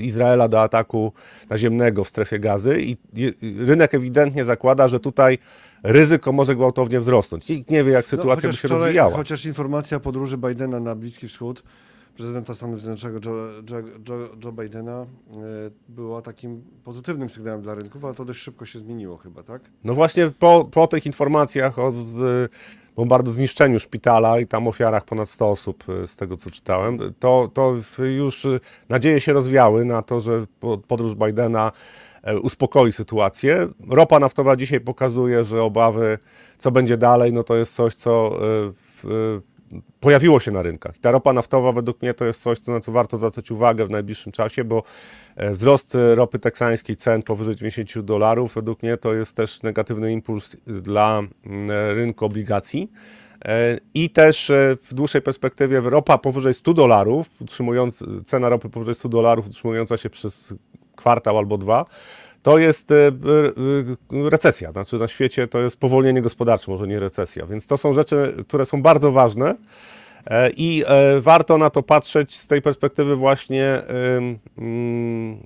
[0.00, 1.12] Izraela do ataku
[1.50, 2.96] naziemnego w strefie gazy i
[3.58, 5.38] rynek ewidentnie zakłada, że tutaj
[5.82, 7.48] ryzyko może gwałtownie wzrosnąć.
[7.48, 9.16] Nikt nie wie, jak sytuacja by No, chociaż się wczoraj- rozwijała.
[9.16, 11.62] Chociaż informacja podróży Bidena na Bliski Wschód,
[12.16, 13.32] prezydenta Stanów Zjednoczonych Joe,
[13.70, 15.06] Joe, Joe, Joe Bidena, e,
[15.88, 19.62] była takim pozytywnym sygnałem dla rynków, ale to dość szybko się zmieniło chyba, tak?
[19.84, 22.50] No właśnie po, po tych informacjach o z,
[22.96, 27.50] bombardu zniszczeniu szpitala i tam ofiarach ponad 100 osób y, z tego co czytałem, to,
[27.54, 31.72] to już y, nadzieje się rozwiały na to, że po- podróż Bidena
[32.22, 33.68] e, uspokoi sytuację.
[33.88, 36.18] Ropa naftowa dzisiaj pokazuje, że obawy,
[36.58, 39.04] co będzie dalej, no to jest coś, co w,
[39.48, 39.51] y,
[40.00, 40.98] pojawiło się na rynkach.
[40.98, 43.90] Ta ropa naftowa według mnie to jest coś, co- na co warto zwracać uwagę w
[43.90, 44.82] najbliższym czasie, bo
[45.36, 50.12] e, wzrost e, ropy teksańskiej cen powyżej 90 dolarów według mnie to jest też negatywny
[50.12, 52.92] impuls dla mm, rynku obligacji.
[53.44, 59.08] E, I też w dłuższej perspektywie ropa powyżej 100 dolarów, utrzymując, cena ropy powyżej 100
[59.08, 60.54] dolarów, utrzymująca się przez
[60.96, 61.84] kwartał albo dwa,
[62.42, 64.72] to jest e, e, recesja.
[64.72, 67.46] Znaczy na świecie to jest powolnienie gospodarcze, może nie recesja.
[67.46, 69.54] Więc to są rzeczy, które są bardzo ważne.
[70.26, 70.84] E, I
[71.20, 73.82] warto na to patrzeć z tej perspektywy właśnie
[74.56, 75.38] ym,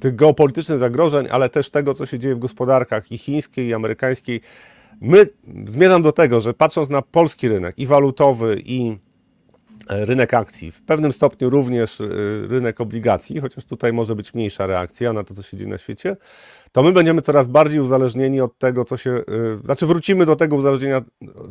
[0.00, 4.40] tych geopolitycznych zagrożeń, ale też tego, co się dzieje w gospodarkach i chińskiej, i amerykańskiej.
[5.00, 5.26] My
[5.66, 8.96] zmierzam do tego, że patrząc na polski rynek i walutowy, i
[9.88, 12.06] rynek akcji, w pewnym stopniu również e,
[12.48, 16.16] rynek obligacji, chociaż tutaj może być mniejsza reakcja na to, co się dzieje na świecie,
[16.72, 19.10] to my będziemy coraz bardziej uzależnieni od tego, co się.
[19.10, 19.22] e,
[19.64, 21.02] Znaczy, wrócimy do tego uzależnienia,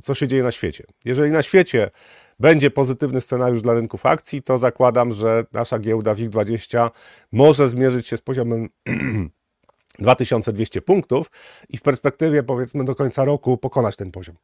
[0.03, 0.83] co się dzieje na świecie.
[1.05, 1.91] Jeżeli na świecie
[2.39, 6.89] będzie pozytywny scenariusz dla rynków akcji, to zakładam, że nasza giełda WIG20
[7.31, 8.69] może zmierzyć się z poziomem
[9.99, 11.31] 2200 punktów
[11.69, 14.35] i w perspektywie powiedzmy do końca roku pokonać ten poziom.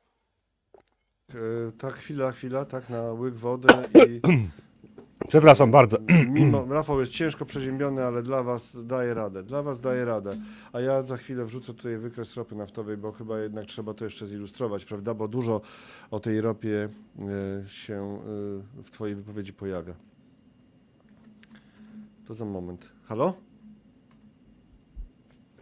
[1.36, 3.68] E, Tak, chwila, chwila, tak, na łyk wody
[4.08, 4.22] i
[5.28, 5.98] Przepraszam bardzo.
[6.30, 10.38] mimo, Rafał jest ciężko przeziębiony, ale dla was daje radę, dla was daje radę.
[10.74, 14.26] A ja za chwilę wrzucę tutaj wykres ropy naftowej, bo chyba jednak trzeba to jeszcze
[14.26, 15.62] zilustrować, prawda, bo dużo
[16.12, 18.20] o tej ropie e, się
[18.80, 19.94] e, w twojej wypowiedzi pojawia.
[22.28, 22.90] To za moment.
[23.06, 23.34] Halo?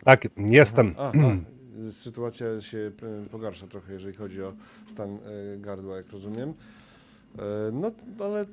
[0.04, 0.96] Tak, jestem.
[1.92, 2.92] Sytuacja się
[3.26, 4.54] e, pogarsza trochę, jeżeli chodzi o
[4.88, 5.20] stan e,
[5.58, 6.54] gardła, jak rozumiem.
[7.40, 8.46] E, No, ale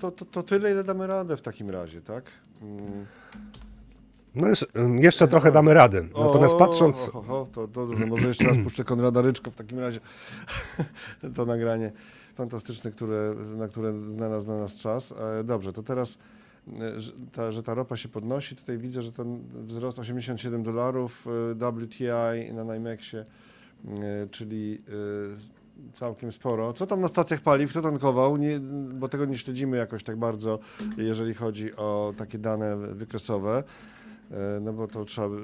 [0.00, 2.24] to, to, to tyle, ile damy radę w takim razie, tak?
[2.62, 3.06] Mm.
[4.34, 4.66] No jeszcze,
[4.96, 6.08] jeszcze trochę damy rady.
[6.18, 9.78] Natomiast patrząc, O, o, o, to dobrze, może jeszcze raz puszczę Konrada Ryczko w takim
[9.78, 10.00] razie.
[11.36, 11.92] to nagranie
[12.34, 15.14] fantastyczne, które, na które znalazł na nas czas.
[15.44, 16.18] Dobrze, to teraz,
[16.96, 21.26] że ta, że ta ropa się podnosi, tutaj widzę, że ten wzrost 87 dolarów
[21.60, 23.24] e, WTI na NYMEXie, e,
[24.30, 26.72] czyli e, całkiem sporo.
[26.72, 27.70] Co tam na stacjach paliw?
[27.70, 28.36] Kto tankował?
[28.36, 28.60] Nie,
[28.94, 30.58] bo tego nie śledzimy jakoś tak bardzo,
[30.96, 33.64] jeżeli chodzi o takie dane wykresowe.
[34.30, 35.36] E, No bo to trzeba.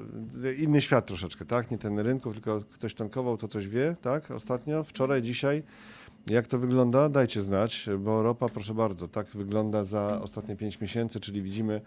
[0.57, 1.71] Inny świat troszeczkę, tak?
[1.71, 4.31] Nie ten rynków, tylko ktoś tankował, to coś wie, tak?
[4.31, 5.63] Ostatnio, wczoraj, dzisiaj.
[6.27, 7.09] Jak to wygląda?
[7.09, 11.81] Dajcie znać, bo ropa, proszę bardzo, tak wygląda za ostatnie 5 miesięcy, czyli widzimy,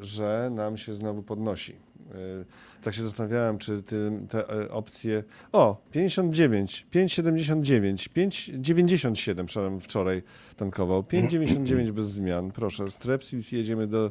[0.00, 1.72] że nam się znowu podnosi.
[1.72, 2.44] E,
[2.82, 3.82] Tak się zastanawiałem, czy
[4.28, 5.24] te e, opcje.
[5.52, 10.22] O, 59, 5,79, 5,97, przepraszam, wczoraj
[10.56, 11.02] tankował.
[11.02, 12.50] 5,99 bez zmian.
[12.50, 14.10] Proszę, Strepsils, jedziemy do,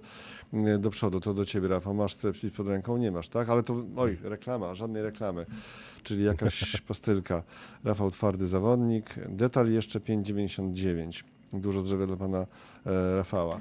[0.54, 1.20] e, do przodu.
[1.20, 1.94] To do ciebie, Rafał.
[1.94, 2.98] Masz Strepsils pod ręką?
[2.98, 3.50] Nie masz, tak?
[3.50, 5.46] Ale to, oj, reklama, żadnej reklamy.
[6.04, 7.44] Czyli jakaś pastylka.
[7.84, 9.16] Rafał Twardy Zawodnik.
[9.30, 11.24] Detal jeszcze 5,99.
[11.54, 12.46] Dużo zdrowia dla pana
[12.86, 13.60] e, Rafała.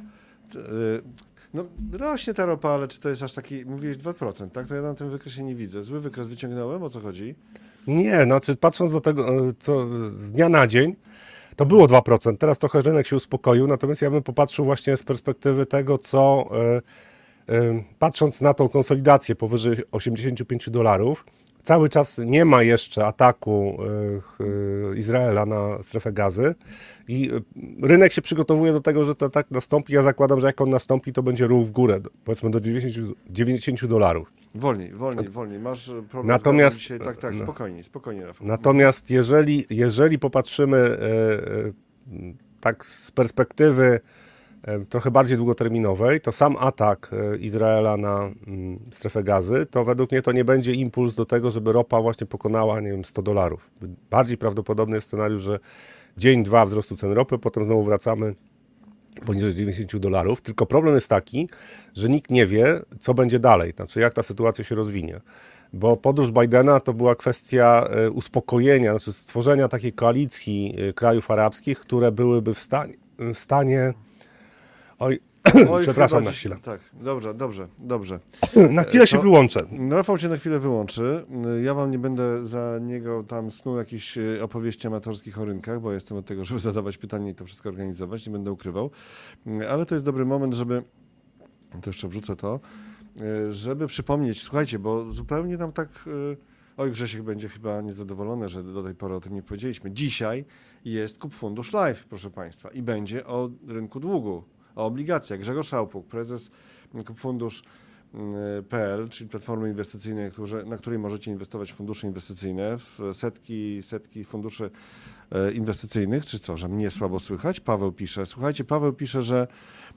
[1.56, 4.66] No, rośnie ta ropa, ale czy to jest aż taki, mówiłeś 2%, tak?
[4.66, 5.82] To ja na tym wykresie nie widzę.
[5.82, 7.34] Zły wykres wyciągnąłem, o co chodzi?
[7.86, 10.96] nie, znaczy patrząc do tego, e, co z dnia na dzień,
[11.56, 12.36] to było 2%.
[12.36, 17.54] Teraz trochę rynek się uspokoił, natomiast ja bym popatrzył właśnie z perspektywy tego, co e,
[17.54, 21.24] e, patrząc na tą konsolidację powyżej 85 dolarów,
[21.66, 24.44] cały czas nie ma jeszcze ataku e,
[24.92, 26.54] e, Izraela na strefę gazy
[27.08, 27.40] i e,
[27.82, 29.92] rynek się przygotowuje do tego, że to tak nastąpi.
[29.92, 33.86] Ja zakładam, że jak on nastąpi, to będzie ruch w górę, powiedzmy do 90, 90
[33.86, 34.32] dolarów.
[34.54, 35.60] Wolniej, wolniej, wolniej.
[35.60, 36.98] Masz problem Natomiast- z dzisiaj.
[36.98, 37.44] Tak, tak, no.
[37.44, 38.46] spokojnie, spokojnie, Rafał.
[38.46, 40.98] Natomiast jeżeli, jeżeli popatrzymy
[42.60, 44.00] tak z perspektywy
[44.88, 50.22] trochę bardziej długoterminowej, to sam atak e, Izraela na mm, strefę gazy, to według mnie
[50.22, 53.70] to nie będzie impuls do tego, żeby ropa właśnie pokonała, nie wiem, 100 dolarów.
[54.10, 55.58] Bardziej prawdopodobny jest scenariusz, że
[56.16, 58.34] dzień, dwa wzrostu cen ropy, potem znowu wracamy
[59.26, 60.40] poniżej 90 dolarów.
[60.40, 61.48] Tylko problem jest taki,
[61.94, 65.20] że nikt nie wie, co będzie dalej, znaczy jak ta sytuacja się rozwinie.
[65.72, 71.78] Bo podróż Bidena to była kwestia e, uspokojenia, znaczy stworzenia takiej koalicji e, krajów arabskich,
[71.80, 73.94] które byłyby w stanie, w stanie
[74.98, 75.20] oj,
[75.70, 76.56] Oj, przepraszam na chwilę.
[76.62, 78.20] Tak, dobrze, dobrze, dobrze.
[78.70, 79.66] Na chwilę się to- wyłączę.
[79.90, 81.24] Rafał cię na chwilę wyłączy.
[81.64, 85.92] Ja wam nie będę za niego tam snuł jakichś e, opowieści amatorskich o rynkach, bo
[85.92, 88.90] jestem od tego, żeby zadawać pytania i to wszystko organizować, nie będę ukrywał.
[89.70, 90.82] Ale to jest dobry moment, żeby,
[91.82, 92.60] to jeszcze wrzucę to,
[93.20, 95.88] e, żeby przypomnieć, słuchajcie, bo zupełnie nam tak,
[96.32, 96.36] e,
[96.76, 99.90] oj Grzesiek będzie chyba niezadowolony, że do tej pory o tym nie powiedzieliśmy.
[99.90, 100.44] Dzisiaj
[100.84, 104.44] jest Kup Fundusz Live, proszę Państwa, i będzie o rynku długu,
[104.76, 105.40] o obligacjach.
[105.40, 106.50] Grzegorz Szałpuk, prezes
[107.16, 107.62] Fundusz
[108.68, 110.30] PL, czyli platformy inwestycyjnej,
[110.66, 114.70] na której możecie inwestować w fundusze inwestycyjne, w setki, setki funduszy
[115.32, 117.60] e, inwestycyjnych, czy co, że mnie słabo słychać?
[117.60, 118.26] Paweł pisze.
[118.26, 119.46] Słuchajcie, Paweł pisze, że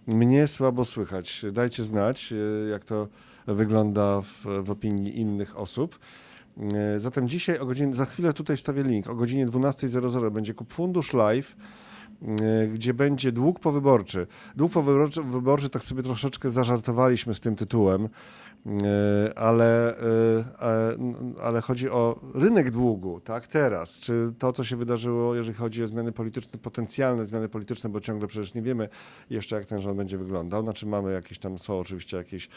[0.08, 1.46] mnie słabo słychać.
[1.52, 3.08] Dajcie znać, e, jak to
[3.48, 6.00] wygląda w, w opinii innych osób.
[6.98, 11.14] Zatem dzisiaj o godzinie, za chwilę tutaj wstawię link, o godzinie 12.00 będzie Kup Fundusz
[11.14, 11.56] Live,
[12.74, 14.28] gdzie będzie dług powyborczy.
[14.56, 18.10] Dług powyborczy, wyborczy tak sobie troszeczkę zażartowaliśmy z tym tytułem,
[18.66, 20.04] e, ale, e,
[20.62, 20.98] e,
[21.42, 25.88] ale chodzi o rynek długu, tak, teraz, czy to, co się wydarzyło, jeżeli chodzi o
[25.88, 28.90] zmiany polityczne, potencjalne zmiany polityczne, bo ciągle przecież nie wiemy
[29.30, 32.50] jeszcze, jak ten rząd będzie wyglądał, znaczy mamy jakieś tam, są oczywiście jakieś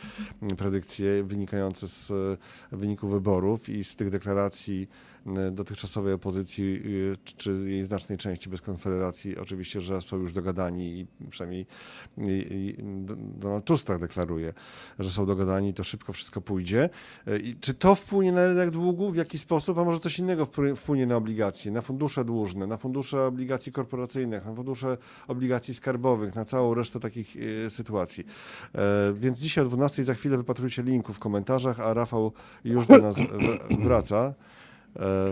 [0.59, 5.12] predykcje wynikające z e, wyniku wyborów i z tych deklaracji e,
[5.52, 6.82] dotychczasowej opozycji,
[7.12, 11.66] e, czy- jej znacznej części bez konfederacji, oczywiście, że są już dogadani i przynajmniej
[12.18, 12.74] i, i
[13.16, 14.52] Donald Tusk tak deklaruje,
[14.98, 16.90] że są dogadani, to szybko szybko wszystko pójdzie.
[17.26, 19.11] E, I czy to wpłynie na rynek długu?
[19.11, 19.78] W jaki sposób?
[19.78, 24.54] A może coś innego wpłynie na obligacje, na fundusze dłużne, na fundusze obligacji korporacyjnych, na
[24.54, 27.37] fundusze obligacji skarbowych, na całą resztę takich
[27.68, 28.24] sytuacji.
[29.14, 32.32] Więc dzisiaj o 12 za chwilę wypatrujcie linku w komentarzach, a Rafał
[32.64, 33.16] już do nas
[33.85, 34.35] wraca.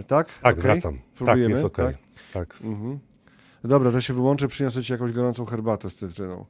[0.07, 0.39] Tak?
[0.39, 0.63] Tak, okay?
[0.63, 0.95] wracam.
[0.95, 1.43] Tak, Próbujemy?
[1.43, 1.65] Tak, jest.
[1.65, 1.93] Okay.
[2.33, 2.49] tak.
[2.49, 2.63] tak.
[2.65, 2.99] Mhm.
[3.65, 6.45] Dobra, to się wyłączę, przyniosę ci jakąś gorącą herbatę z cytryną.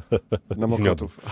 [0.56, 1.20] Na mokotów.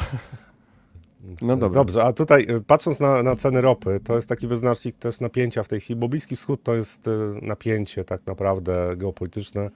[1.42, 1.80] No dobra.
[1.80, 5.62] Dobrze, a tutaj y, patrząc na, na, ceny ropy, to jest taki wyznacznik też napięcia
[5.62, 7.10] w tej chwili, bo Bliski Wschód to jest y,
[7.42, 9.70] napięcie tak naprawdę geopolityczne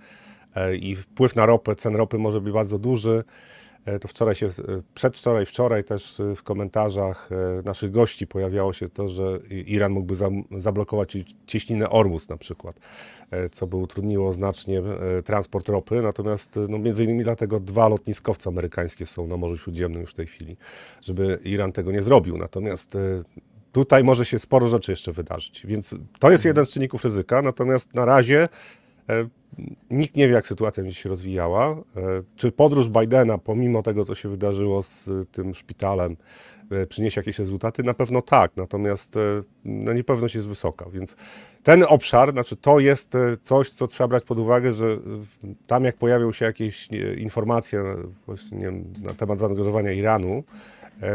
[0.54, 3.24] e, i wpływ na ropę, cen ropy może być bardzo duży.
[3.84, 4.52] E, to wczoraj się, e,
[4.94, 7.30] przedwczoraj, wczoraj też e, w komentarzach
[7.64, 10.14] naszych gości pojawiało się to, że Iran mógłby
[10.58, 11.16] zablokować
[11.46, 12.80] cieśninę Ormus na przykład,
[13.52, 14.82] co by utrudniło znacznie
[15.24, 16.02] transport ropy.
[16.02, 20.26] Natomiast no, między innymi dlatego dwa lotniskowce amerykańskie są na Morzu Śródziemnym już w tej
[20.26, 20.56] chwili,
[21.00, 22.36] żeby Iran tego nie zrobił.
[22.36, 22.98] Natomiast
[23.72, 25.66] tutaj może się sporo rzeczy jeszcze wydarzyć.
[25.66, 27.42] Więc to jest jeden z czynników ryzyka.
[27.42, 28.48] Natomiast na razie
[29.90, 31.70] Nikt nie wie, jak sytuacja będzie się rozwijała.
[31.70, 31.82] E,
[32.36, 36.16] czy podróż Bidena, pomimo tego, co się wydarzyło z tym szpitalem,
[36.70, 37.82] e, przyniesie jakieś rezultaty?
[37.82, 39.20] Na pewno tak, natomiast e,
[39.64, 41.16] no, niepewność jest wysoka, więc
[41.62, 43.12] ten obszar, znaczy to jest
[43.42, 44.98] coś, co trzeba brać pod uwagę, że
[45.66, 46.88] tam jak pojawią się jakieś
[47.18, 47.84] informacje
[48.26, 50.44] właśnie, wiem, na temat zaangażowania Iranu,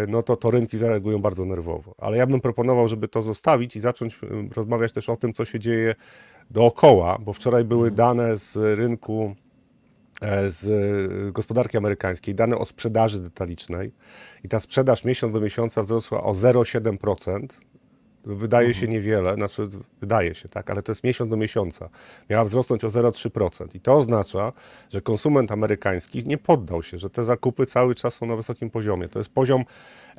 [0.08, 1.96] no to, to rynki zareagują bardzo nerwowo.
[1.98, 4.20] Ale ja bym proponował, żeby to zostawić i zacząć
[4.56, 5.96] rozmawiać też o tym, co się dzieje
[6.52, 7.96] dookoła, bo wczoraj były mhm.
[7.96, 9.36] dane z rynku,
[10.22, 13.92] e, z gospodarki amerykańskiej, dane o sprzedaży detalicznej
[14.44, 17.48] i ta sprzedaż miesiąc do miesiąca wzrosła o 0,7%.
[18.26, 18.92] Wydaje się mhm.
[18.92, 19.68] niewiele, znaczy
[20.02, 21.90] wydaje się, tak, ale to jest miesiąc do miesiąca.
[22.30, 23.76] Miała wzrosnąć o 0,3%.
[23.76, 24.54] I to oznacza,
[24.90, 29.10] że konsument amerykański nie poddał się, że te zakupy cały czas są na wysokim poziomie.
[29.10, 29.66] To jest poziom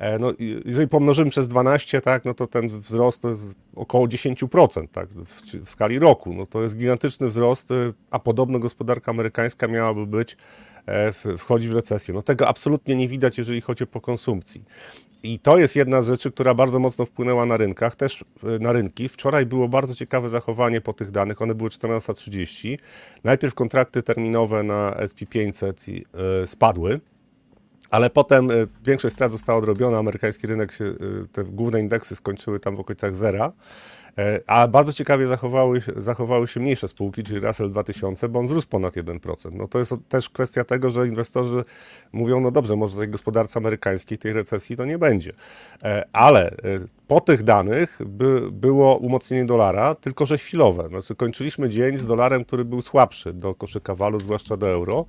[0.01, 0.33] E, no,
[0.65, 3.43] jeżeli pomnożymy przez 12, tak, no to ten wzrost to jest
[3.75, 6.33] około 10% tak, w, w skali roku.
[6.33, 10.37] No to jest gigantyczny wzrost, y, a podobno gospodarka amerykańska miałaby być,
[10.85, 12.13] e, wchodzi w recesję.
[12.13, 14.63] No tego absolutnie nie widać, jeżeli chodzi o konsumpcji.
[15.23, 18.71] I to jest jedna z rzeczy, która bardzo mocno wpłynęła na rynkach, też y, na
[18.71, 19.09] rynki.
[19.09, 22.77] Wczoraj było bardzo ciekawe zachowanie po tych danych, one były 14.30.
[23.23, 26.01] Najpierw kontrakty terminowe na SP500
[26.43, 26.99] y, spadły,
[27.89, 30.93] ale potem y, większość strat została odrobiona, amerykański rynek się,
[31.31, 33.51] te główne indeksy skończyły tam w okolicach zera.
[34.17, 38.67] E, a bardzo ciekawie zachowały, zachowały się mniejsze spółki, czyli Russell 2000, bo on wzrósł
[38.67, 39.53] ponad 1%.
[39.53, 41.63] No to jest też kwestia tego, że inwestorzy
[42.11, 45.33] mówią, no dobrze, może tej gospodarce amerykańskiej, tej recesji to nie będzie.
[45.83, 46.55] E, ale e,
[47.07, 50.87] po tych danych by, było umocnienie dolara, tylko że chwilowe.
[50.87, 55.05] Znaczy kończyliśmy dzień z dolarem, który był słabszy do koszyka walut, zwłaszcza do euro,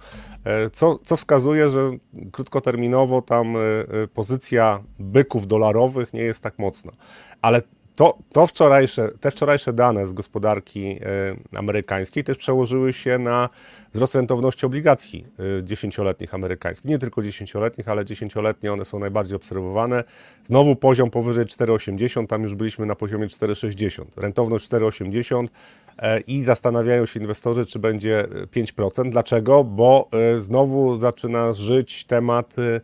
[0.73, 1.91] co, co wskazuje, że
[2.33, 3.55] krótkoterminowo tam
[4.15, 6.93] pozycja byków dolarowych nie jest tak mocna.
[7.43, 7.63] Ale
[7.97, 10.99] to, to wczorajsze, te wczorajsze dane z gospodarki
[11.55, 13.49] e, amerykańskiej też przełożyły się na
[13.95, 15.27] wzrost rentowności obligacji
[15.59, 16.91] e, dziesięcioletnich amerykańskich.
[16.91, 20.05] Nie tylko dziesięcioletnich, ale dziesięcioletnie one są najbardziej obserwowane.
[20.45, 24.05] Znowu poziom powyżej 4,80, tam już byliśmy na poziomie 4,60.
[24.17, 25.47] Rentowność 4,80
[25.99, 28.25] e, i zastanawiają się inwestorzy, czy będzie
[28.57, 29.11] 5%.
[29.11, 29.65] Dlaczego?
[29.65, 30.09] Bo
[30.41, 32.81] znowu zaczyna żyć temat E,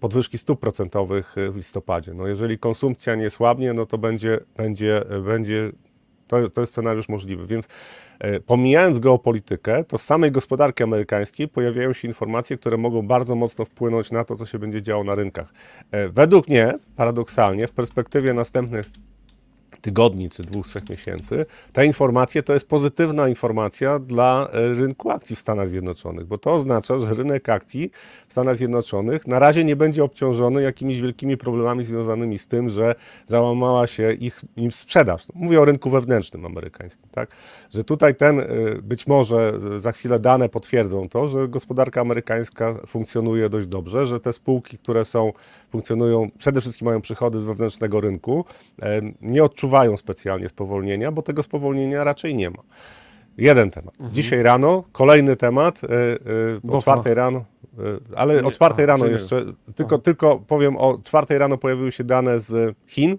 [0.00, 2.14] podwyżki stóp procentowych e, w listopadzie.
[2.14, 5.72] No jeżeli konsumpcja nie słabnie, no to będzie, będzie, e, będzie
[6.26, 7.46] to, to jest scenariusz możliwy.
[7.46, 7.68] Więc
[8.46, 14.10] pomijając geopolitykę, to z samej gospodarki amerykańskiej pojawiają się informacje, które mogą bardzo mocno wpłynąć
[14.10, 15.52] na to, co się będzie działo na rynkach.
[16.10, 18.86] Według mnie, paradoksalnie, w perspektywie następnych
[19.86, 25.36] tygodni czy dwóch, trzech miesięcy, ta informacja to jest pozytywna informacja dla e, rynku akcji
[25.36, 27.90] w Stanach Zjednoczonych, bo to oznacza, że rynek akcji
[28.28, 32.94] w Stanach Zjednoczonych na razie nie będzie obciążony jakimiś wielkimi problemami związanymi z tym, że
[33.26, 35.26] załamała się ich im sprzedaż.
[35.34, 37.30] Mówię o rynku wewnętrznym amerykańskim, tak?
[37.70, 38.44] Że tutaj ten, e,
[38.82, 44.32] być może za chwilę dane potwierdzą to, że gospodarka amerykańska funkcjonuje dość dobrze, że te
[44.32, 45.32] spółki, które są,
[45.70, 48.44] funkcjonują, przede wszystkim mają przychody z wewnętrznego rynku,
[48.82, 52.62] e, nie odczuwają odczuwają specjalnie spowolnienia, bo tego spowolnienia raczej nie ma.
[53.38, 53.94] Jeden temat.
[53.94, 54.14] Mhm.
[54.14, 55.88] Dzisiaj rano kolejny temat, yy,
[56.64, 57.44] yy, o czwartej rano,
[57.78, 62.04] yy, ale nie, o czwartej rano jeszcze, tylko, tylko powiem, o czwartej rano pojawiły się
[62.04, 63.18] dane z Chin.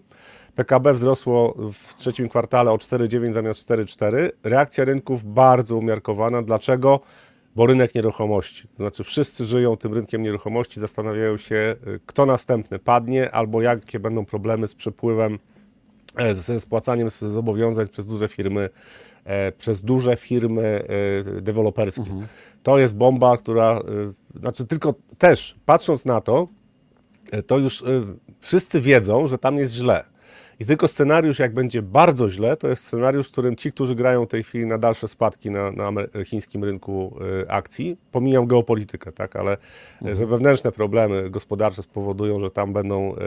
[0.56, 4.30] PKB wzrosło w trzecim kwartale o 4,9 zamiast 4,4.
[4.44, 6.42] Reakcja rynków bardzo umiarkowana.
[6.42, 7.00] Dlaczego?
[7.56, 8.68] Bo rynek nieruchomości.
[8.68, 14.26] To znaczy wszyscy żyją tym rynkiem nieruchomości, zastanawiają się, kto następny padnie, albo jakie będą
[14.26, 15.40] problemy z przepływem
[16.34, 18.70] ze spłacaniem zobowiązań przez duże firmy,
[19.26, 20.84] e, przez duże firmy
[21.38, 22.02] e, deweloperskie.
[22.02, 22.28] Mhm.
[22.64, 23.82] To jest bomba, która,
[24.40, 26.48] znaczy tylko też patrząc na to,
[27.48, 27.84] to już
[28.40, 30.04] wszyscy wiedzą, że tam jest źle.
[30.60, 34.26] I tylko scenariusz, jak będzie bardzo źle, to jest scenariusz, w którym ci, którzy grają
[34.26, 35.92] w tej chwili na dalsze spadki na, na
[36.26, 37.16] chińskim rynku
[37.48, 39.58] akcji, pomijam geopolitykę, tak, ale
[40.02, 40.18] mhm.
[40.18, 43.18] że wewnętrzne problemy gospodarcze spowodują, że tam będą y,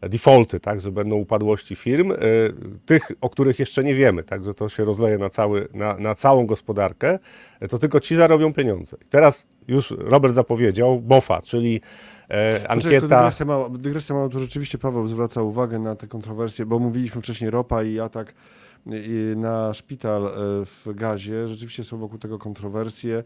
[0.00, 2.16] defaulty, tak, że będą upadłości firm, y,
[2.86, 6.14] tych, o których jeszcze nie wiemy, tak, że to się rozleje na, cały, na, na
[6.14, 7.18] całą gospodarkę,
[7.70, 8.96] to tylko ci zarobią pieniądze.
[9.06, 11.80] I teraz już Robert zapowiedział BOFA, czyli
[12.30, 13.06] e, ankieta...
[13.06, 17.50] Dygresja mała, dygresja mała, tu rzeczywiście Paweł zwraca uwagę na te kontrowersje, bo mówiliśmy wcześniej
[17.50, 18.34] ropa i atak
[19.36, 20.30] na szpital e,
[20.64, 21.48] w Gazie.
[21.48, 23.24] Rzeczywiście są wokół tego kontrowersje.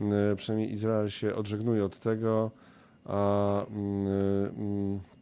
[0.00, 2.50] E, przynajmniej Izrael się odżegnuje od tego,
[3.04, 5.19] a, mm, a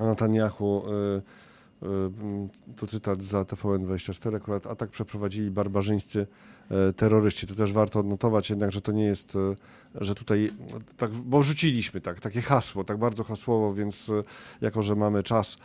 [0.00, 0.82] Netanyahu
[2.76, 6.26] tu cytat za TVN24, akurat atak przeprowadzili barbarzyńscy
[6.72, 7.46] E, terroryści.
[7.46, 10.50] To też warto odnotować jednak, że to nie jest, e, że tutaj,
[10.96, 14.22] tak, bo rzuciliśmy tak, takie hasło, tak bardzo hasłowo, więc e,
[14.60, 15.56] jako, że mamy czas,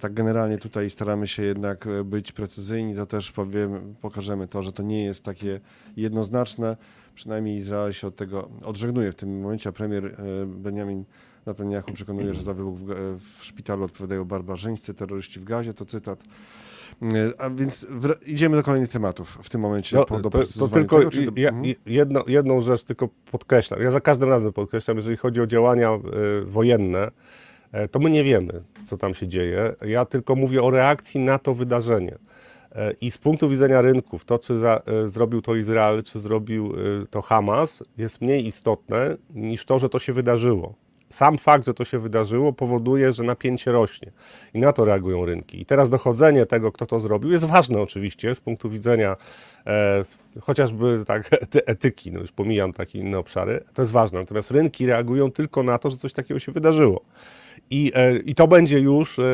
[0.00, 4.82] tak generalnie tutaj staramy się jednak być precyzyjni, to też powiem, pokażemy to, że to
[4.82, 5.60] nie jest takie
[5.96, 6.76] jednoznaczne.
[7.14, 11.04] Przynajmniej Izrael się od tego odżegnuje w tym momencie, a premier Benjamin
[11.46, 15.74] Netanyahu przekonuje, że za wybuch w, w szpitalu odpowiadają barbarzyńscy terroryści w gazie.
[15.74, 16.24] To cytat
[17.02, 17.86] E, a więc
[18.26, 19.96] idziemy do kolejnych tematów w tym momencie.
[19.96, 21.26] No, po, to, to tylko tego, czy...
[21.36, 21.74] ja, mhm.
[21.86, 23.82] jedno, jedną rzecz tylko podkreślam.
[23.82, 25.94] Ja za każdym razem podkreślam, jeżeli chodzi o działania
[26.42, 27.10] y, wojenne,
[27.84, 29.74] y, to my nie wiemy, co tam się dzieje.
[29.86, 32.18] Ja tylko mówię o reakcji na to wydarzenie.
[33.00, 36.72] I z punktu widzenia rynków, to czy za, zrobił to Izrael, czy zrobił
[37.10, 40.74] to Hamas, jest mniej istotne niż to, że to się wydarzyło
[41.10, 44.12] sam fakt, że to się wydarzyło, powoduje, że napięcie rośnie
[44.54, 45.60] i na to reagują rynki.
[45.60, 49.16] I teraz dochodzenie tego, kto to zrobił, jest ważne oczywiście z punktu widzenia
[49.66, 50.04] e,
[50.40, 51.30] chociażby tak
[51.66, 54.18] etyki, no już pomijam takie inne obszary, to jest ważne.
[54.18, 57.02] Natomiast rynki reagują tylko na to, że coś takiego się wydarzyło.
[57.70, 59.24] I, e, I to będzie już e,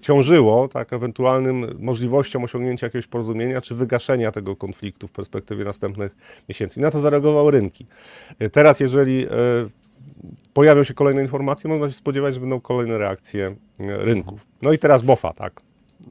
[0.00, 6.16] ciążyło tak, ewentualnym możliwością osiągnięcia jakiegoś porozumienia czy wygaszenia tego konfliktu w perspektywie następnych
[6.48, 6.80] miesięcy.
[6.80, 7.86] I na to zareagowały rynki.
[8.38, 9.26] E, teraz, jeżeli
[10.52, 14.46] pojawią się kolejne informacje, można się spodziewać, że będą kolejne reakcje e, rynków.
[14.62, 15.60] No i teraz BOFA, tak?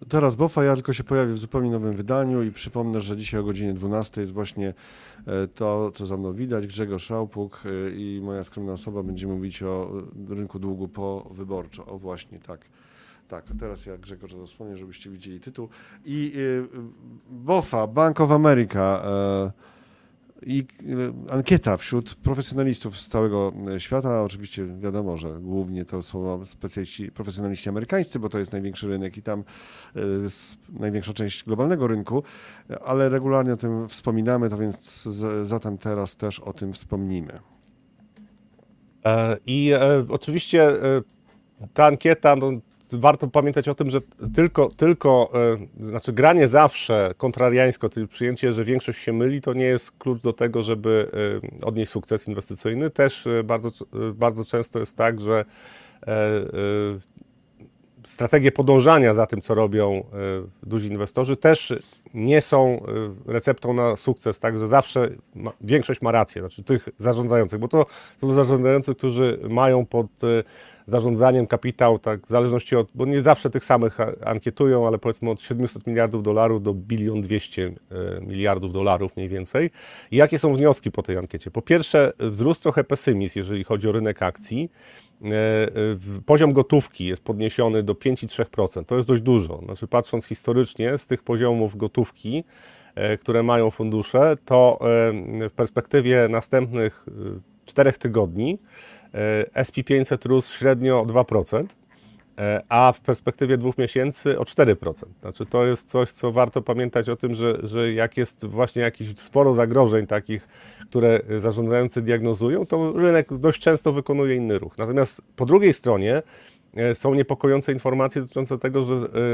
[0.09, 3.43] Teraz BOFA, ja tylko się pojawię w zupełnie nowym wydaniu i przypomnę, że dzisiaj o
[3.43, 4.73] godzinie 12 jest właśnie
[5.27, 6.67] e, to, co za mną widać.
[6.67, 9.91] Grzegorz Szałpuk e, i moja skromna osoba będziemy mówić o
[10.29, 11.85] rynku długu po wyborczo.
[11.85, 12.61] O właśnie, tak.
[13.27, 15.69] Tak, a teraz ja Grzegorza zasłonię, żebyście widzieli tytuł.
[16.05, 16.33] I
[17.29, 19.03] BOFA, Bank of America,
[20.45, 20.65] i
[21.29, 24.23] e, ankieta wśród profesjonalistów z całego e, świata.
[24.23, 29.21] Oczywiście wiadomo, że głównie to są specjaliści, profesjonaliści amerykańscy, bo to jest największy rynek i
[29.21, 29.43] tam
[29.95, 30.01] e,
[30.69, 32.23] największa część globalnego rynku,
[32.85, 35.03] ale regularnie o tym wspominamy, to więc
[35.43, 37.39] zatem teraz też o tym wspomnimy.
[39.45, 39.71] I
[40.09, 40.69] oczywiście
[41.73, 42.51] ta ankieta, no,
[42.93, 44.01] warto pamiętać o tym, że
[44.35, 45.31] tylko, tylko
[45.81, 50.21] e, znaczy granie zawsze kontrariańsko, czyli przyjęcie, że większość się myli, to nie jest klucz
[50.21, 51.11] do tego, żeby
[51.61, 52.89] e, odnieść sukces inwestycyjny.
[52.89, 53.69] Też e, bardzo,
[54.13, 55.45] bardzo często jest tak, że
[58.11, 60.03] strategie podążania za tym, co robią
[60.63, 61.73] duzi inwestorzy, też
[62.13, 62.83] nie są
[63.25, 67.85] receptą na sukces, także zawsze ma, większość ma rację, znaczy tych zarządzających, bo to
[68.21, 70.07] są zarządzający, którzy mają pod
[70.87, 75.41] zarządzaniem kapitał, tak, w zależności od, bo nie zawsze tych samych ankietują, ale powiedzmy od
[75.41, 77.71] 700 miliardów dolarów do bilion 200 e,
[78.21, 79.69] miliardów dolarów mniej więcej.
[80.11, 81.51] I jakie są wnioski po tej ankiecie?
[81.51, 84.69] Po pierwsze, wzrósł trochę pesymizm, jeżeli chodzi o rynek akcji.
[85.25, 88.85] E, poziom gotówki jest podniesiony do 5,3%.
[88.85, 89.61] To jest dość dużo.
[89.65, 92.43] Znaczy, patrząc historycznie z tych poziomów gotówki,
[92.95, 94.79] e, które mają fundusze, to
[95.49, 97.05] w perspektywie następnych
[97.65, 98.57] czterech tygodni
[99.13, 101.65] E, SP500 rósł średnio o 2%, e,
[102.69, 104.93] a w perspektywie dwóch miesięcy o 4%.
[105.21, 109.17] Znaczy to jest coś, co warto pamiętać o tym, że, że jak jest właśnie jakieś
[109.17, 110.47] sporo zagrożeń takich,
[110.89, 114.77] które zarządzający diagnozują, to rynek dość często wykonuje inny ruch.
[114.77, 116.21] Natomiast po drugiej stronie
[116.75, 118.93] e, są niepokojące informacje dotyczące tego, że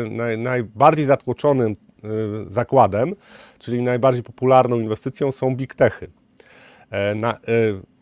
[0.09, 1.75] naj, najbardziej zatłoczonym
[2.49, 3.15] zakładem,
[3.59, 6.07] czyli najbardziej popularną inwestycją są big techy.
[7.15, 7.39] Na,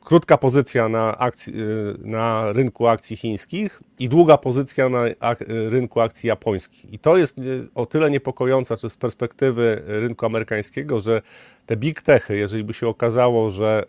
[0.05, 5.03] krótka pozycja na, akcji, y, na rynku akcji chińskich i długa pozycja na
[5.47, 6.93] rynku akcji japońskich.
[6.93, 11.21] I to jest y, o tyle niepokojące, czy z perspektywy rynku amerykańskiego, że
[11.65, 13.83] te big techy, jeżeli by się okazało, że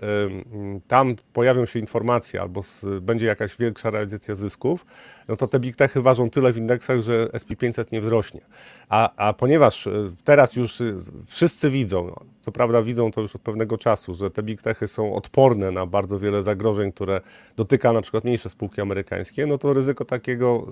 [0.88, 2.60] tam pojawią się informacje albo
[3.00, 4.86] będzie jakaś większa realizacja zysków,
[5.28, 8.40] no to te big techy ważą tyle w indeksach, że SP500 nie wzrośnie.
[8.88, 10.96] A, a ponieważ y, teraz już y,
[11.26, 14.88] wszyscy widzą, no, co prawda widzą to już od pewnego czasu, że te big techy
[14.88, 17.20] są odporne na bardzo wiele zagrożeń, które
[17.56, 20.66] dotyka na przykład mniejsze spółki amerykańskie, no to ryzyko takiego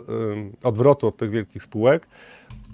[0.63, 2.07] odwrotu od tych wielkich spółek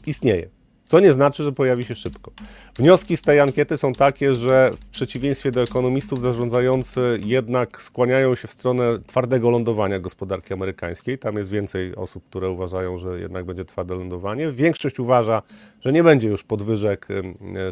[0.07, 0.60] istnieje.
[0.91, 2.31] Co nie znaczy, że pojawi się szybko.
[2.77, 8.49] Wnioski z tej ankiety są takie, że w przeciwieństwie do ekonomistów zarządzający jednak skłaniają się
[8.49, 11.19] w stronę twardego lądowania gospodarki amerykańskiej.
[11.19, 14.53] Tam jest więcej osób, które uważają, że jednak będzie twarde lądowanie.
[14.53, 15.43] Większość uważa,
[15.81, 17.09] że nie będzie już podwyżek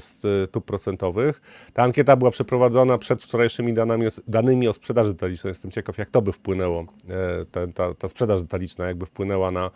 [0.00, 1.42] stóp procentowych.
[1.72, 5.50] Ta ankieta była przeprowadzona przed wczorajszymi danymi, danymi o sprzedaży detalicznej.
[5.50, 9.70] Jestem ciekaw, jak to by wpłynęło, e, ta, ta, ta sprzedaż detaliczna, jakby wpłynęła na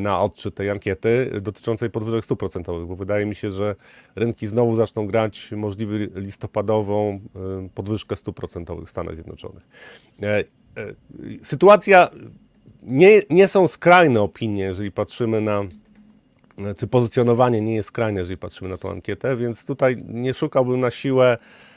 [0.00, 3.76] na odczyt tej ankiety dotyczącej podwyżek stóp procentowych, bo wydaje mi się, że
[4.16, 9.62] rynki znowu zaczną grać możliwy listopadową e, podwyżkę stóp procentowych w Stanach Zjednoczonych.
[10.22, 10.44] E, e,
[11.42, 12.10] Sytuacja,
[12.82, 15.64] nie, nie są skrajne opinie, jeżeli patrzymy na,
[16.78, 20.90] czy pozycjonowanie nie jest skrajne, jeżeli patrzymy na tą ankietę, więc tutaj nie szukałbym na
[20.90, 21.71] siłę e,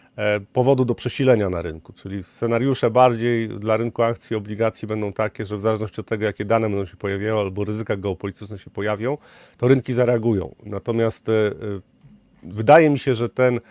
[0.53, 5.45] powodu do przesilenia na rynku, czyli scenariusze bardziej dla rynku akcji i obligacji będą takie,
[5.45, 9.17] że w zależności od tego, jakie dane będą się pojawiały albo ryzyka geopolityczne się pojawią,
[9.57, 10.55] to rynki zareagują.
[10.65, 11.51] Natomiast e, e,
[12.43, 13.61] wydaje mi się, że ten e,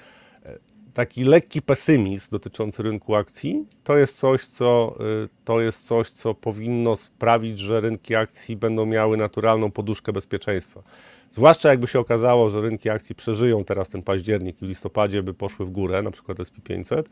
[0.95, 6.35] taki lekki pesymizm dotyczący rynku akcji to jest coś, co, y, to jest coś, co
[6.35, 10.83] powinno sprawić, że rynki akcji będą miały naturalną poduszkę bezpieczeństwa.
[11.31, 15.35] Zwłaszcza jakby się okazało, że rynki akcji przeżyją teraz ten październik i w listopadzie by
[15.35, 17.03] poszły w górę, na przykład SP500,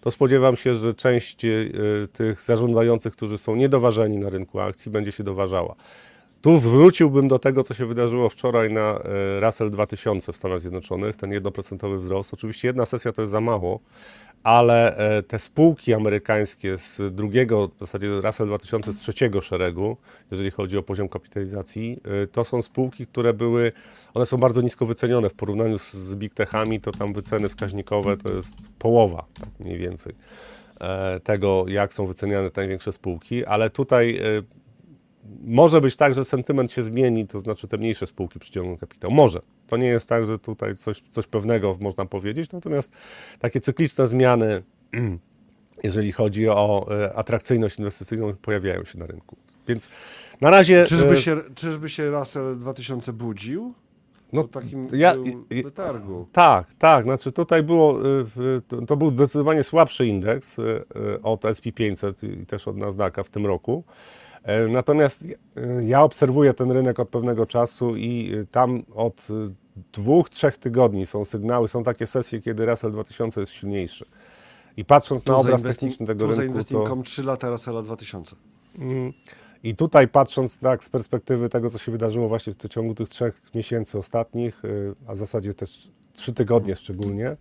[0.00, 5.12] to spodziewam się, że część y, tych zarządzających, którzy są niedoważeni na rynku akcji, będzie
[5.12, 5.74] się doważała.
[6.44, 11.16] Tu wróciłbym do tego, co się wydarzyło wczoraj na e, Russell 2000 w Stanach Zjednoczonych,
[11.16, 12.34] ten 1% wzrost.
[12.34, 13.80] Oczywiście jedna sesja to jest za mało,
[14.42, 19.96] ale e, te spółki amerykańskie z drugiego, w zasadzie Russell 2000 z trzeciego szeregu,
[20.30, 23.72] jeżeli chodzi o poziom kapitalizacji, e, to są spółki, które były,
[24.14, 25.30] one są bardzo nisko wycenione.
[25.30, 30.14] W porównaniu z, big techami, to tam wyceny wskaźnikowe to jest połowa, tak mniej więcej
[31.24, 34.20] tego, jak są wyceniane te największe spółki, ale tutaj
[35.44, 39.10] może być tak, że sentyment się zmieni, to znaczy te mniejsze spółki przyciągną kapitał.
[39.10, 39.40] Może.
[39.66, 42.92] To nie jest tak, że tutaj coś, coś pewnego można powiedzieć, natomiast
[43.38, 44.62] takie cykliczne zmiany,
[45.84, 49.36] jeżeli chodzi o e, atrakcyjność inwestycyjną, pojawiają się na rynku.
[49.68, 49.90] Więc
[50.40, 50.84] na razie.
[50.84, 53.74] Czyżby e, się, czyżby się Russell 2000 budził?
[54.32, 55.14] No, po takim ja-.
[56.32, 57.04] Tak, tak.
[57.04, 60.56] Znaczy tutaj było, w- to- był zdecydowanie słabszy indeks
[61.22, 63.84] od SP500 i też od Nasdaqa w tym roku.
[64.44, 65.36] E, Natomiast y,
[65.86, 69.28] ja obserwuję ten rynek od pewnego czasu i y, tam od
[69.92, 74.04] dwóch, trzech tygodni są sygnały, są takie sesje, kiedy Russell 2000 jest silniejszy.
[74.76, 76.58] I patrząc na Tu za obraz techniczny tego tu za rynku, to...
[76.58, 78.36] Investing.com 3 lata Russella 2000.
[78.78, 79.12] Mm.
[79.62, 83.40] I tutaj patrząc tak z perspektywy tego, co się wydarzyło właśnie w ciągu tych trzech
[83.54, 84.62] miesięcy ostatnich,
[85.06, 87.36] a w zasadzie też trzy tygodnie szczególnie,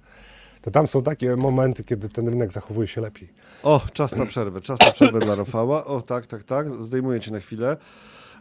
[0.63, 3.29] to tam są takie momenty, kiedy ten rynek zachowuje się lepiej.
[3.63, 5.85] O, czas na przerwę, czas na przerwę dla Rafała.
[5.85, 7.77] O, tak, tak, tak, zdejmuję cię na chwilę.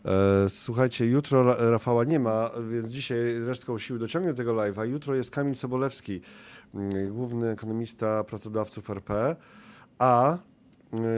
[0.04, 4.84] E, Słuchajcie, jutro Ra- Rafała nie ma, więc dzisiaj resztką sił dociągnę tego live'a.
[4.88, 6.20] Jutro jest Kamil Sobolewski,
[6.74, 9.36] mm, główny ekonomista pracodawców RP,
[9.98, 10.38] a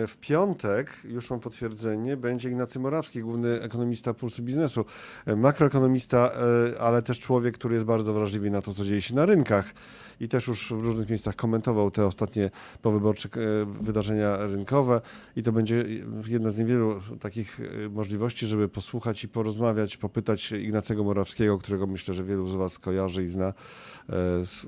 [0.08, 4.84] w piątek, już mam potwierdzenie, będzie Ignacy Morawski, główny ekonomista Pulsu Biznesu,
[5.26, 6.32] e, makroekonomista,
[6.74, 9.72] e, ale też człowiek, który jest bardzo wrażliwy na to, co dzieje się na rynkach.
[10.20, 12.50] I też już w różnych miejscach komentował te ostatnie
[12.82, 15.00] powyborcze e, wydarzenia rynkowe.
[15.36, 15.84] I to będzie
[16.26, 22.14] jedna z niewielu takich e, możliwości, żeby posłuchać i porozmawiać, popytać Ignacego Morawskiego, którego myślę,
[22.14, 23.52] że wielu z Was kojarzy i zna e,
[24.46, 24.66] z,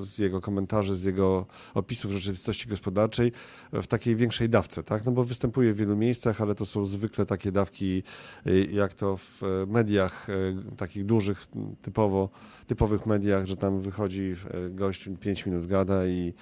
[0.00, 3.32] z jego komentarzy, z jego opisów rzeczywistości gospodarczej.
[3.72, 5.04] W takiej większej dawce, tak?
[5.04, 8.02] No bo występuje w wielu miejscach, ale to są zwykle takie dawki,
[8.46, 10.34] e, jak to w e, mediach e,
[10.76, 11.46] takich dużych,
[11.82, 12.28] typowo,
[12.66, 16.34] typowych mediach, że tam wychodzi e, gość 5 minut gada i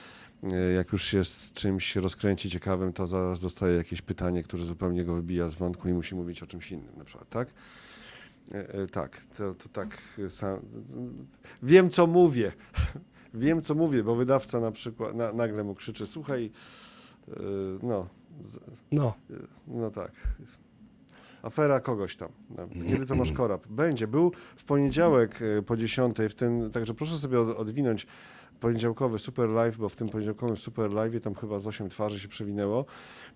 [0.76, 5.14] jak już się z czymś rozkręci ciekawym, to zaraz dostaje jakieś pytanie, które zupełnie go
[5.14, 7.48] wybija z wątku i musi mówić o czymś innym na przykład, tak?
[8.92, 9.98] Tak, to, to tak
[10.28, 10.60] sam.
[11.62, 12.52] Wiem, co mówię.
[13.34, 16.50] Wiem, co mówię, bo wydawca na przykład na, nagle mu krzyczy, słuchaj,
[17.82, 18.08] no,
[18.40, 18.58] z-
[18.92, 19.14] No.
[19.66, 20.12] no tak.
[21.42, 22.28] Afera kogoś tam.
[22.50, 23.66] No, Kiedy Tomasz Korab?
[23.68, 24.06] Będzie.
[24.08, 28.06] Był w poniedziałek e, po 10 w ten, także proszę sobie od- odwinąć
[28.60, 32.28] poniedziałkowy super live, bo w tym poniedziałkowym super live tam chyba z 8 twarzy się
[32.28, 32.84] przewinęło,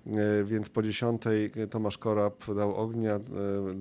[0.07, 1.23] e, więc po 10
[1.71, 3.21] Tomasz Korab dał ognia, e,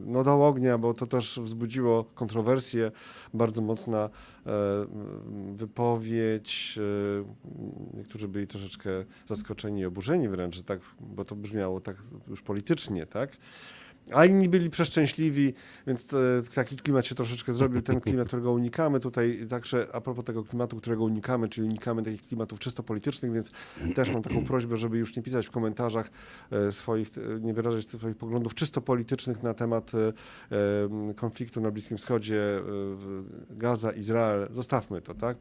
[0.06, 2.92] no dał ognia, bo to też wzbudziło kontrowersje,
[3.34, 4.10] bardzo mocna
[4.46, 4.50] e,
[5.54, 6.80] wypowiedź,
[7.94, 8.90] niektórzy byli troszeczkę
[9.28, 13.38] zaskoczeni i oburzeni wręcz, tak, bo to brzmiało tak już politycznie, tak?
[14.14, 15.54] A inni byli przeszczęśliwi,
[15.88, 16.18] więc e,
[16.56, 20.78] taki klimat się troszeczkę zrobił, ten klimat, którego unikamy tutaj, także a propos tego klimatu,
[20.78, 23.52] którego unikamy, czyli unikamy takich klimatów czysto politycznych, więc
[23.95, 26.12] też mam taką prośbę, żeby już nie pisać w komentarzach
[26.52, 29.91] e, swoich, e, nie wyrażać swoich poglądów czysto politycznych na temat
[31.16, 32.41] konfliktu na Bliskim Wschodzie,
[33.50, 34.47] Gaza, Izrael.
[34.54, 35.38] Zostawmy to, tak?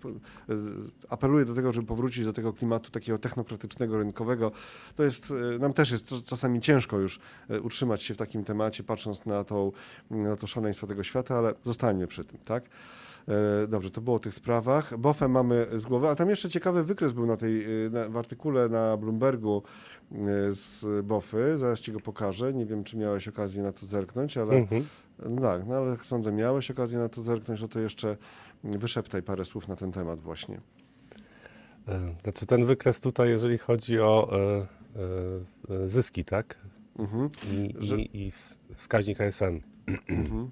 [1.08, 4.52] Apeluję do tego, żeby powrócić do tego klimatu takiego technokratycznego, rynkowego.
[4.96, 7.20] To jest, nam też jest czasami ciężko już
[7.62, 9.72] utrzymać się w takim temacie, patrząc na, tą,
[10.10, 12.64] na to szaleństwo tego świata, ale zostańmy przy tym, tak?
[13.28, 14.96] E, dobrze, to było o tych sprawach.
[14.96, 18.16] Bofę mamy z głowy, ale tam jeszcze ciekawy wykres był na tej, e, na, w
[18.16, 19.62] artykule na Bloombergu
[20.12, 20.16] e,
[20.52, 21.58] z Bofy.
[21.58, 22.52] Zaraz ci go pokażę.
[22.52, 24.84] Nie wiem, czy miałeś okazję na to zerknąć, ale mhm.
[25.28, 28.16] no tak, no ale sądzę, miałeś okazję na to zerknąć, no to jeszcze
[28.64, 30.60] wyszeptaj parę słów na ten temat właśnie.
[32.22, 34.30] Znaczy ten wykres tutaj, jeżeli chodzi o
[35.86, 36.58] zyski, tak?
[36.98, 37.30] Mhm.
[37.52, 38.00] i, że...
[38.00, 38.32] i, i
[38.74, 39.60] wskaźnik ASM.
[40.08, 40.50] Mhm.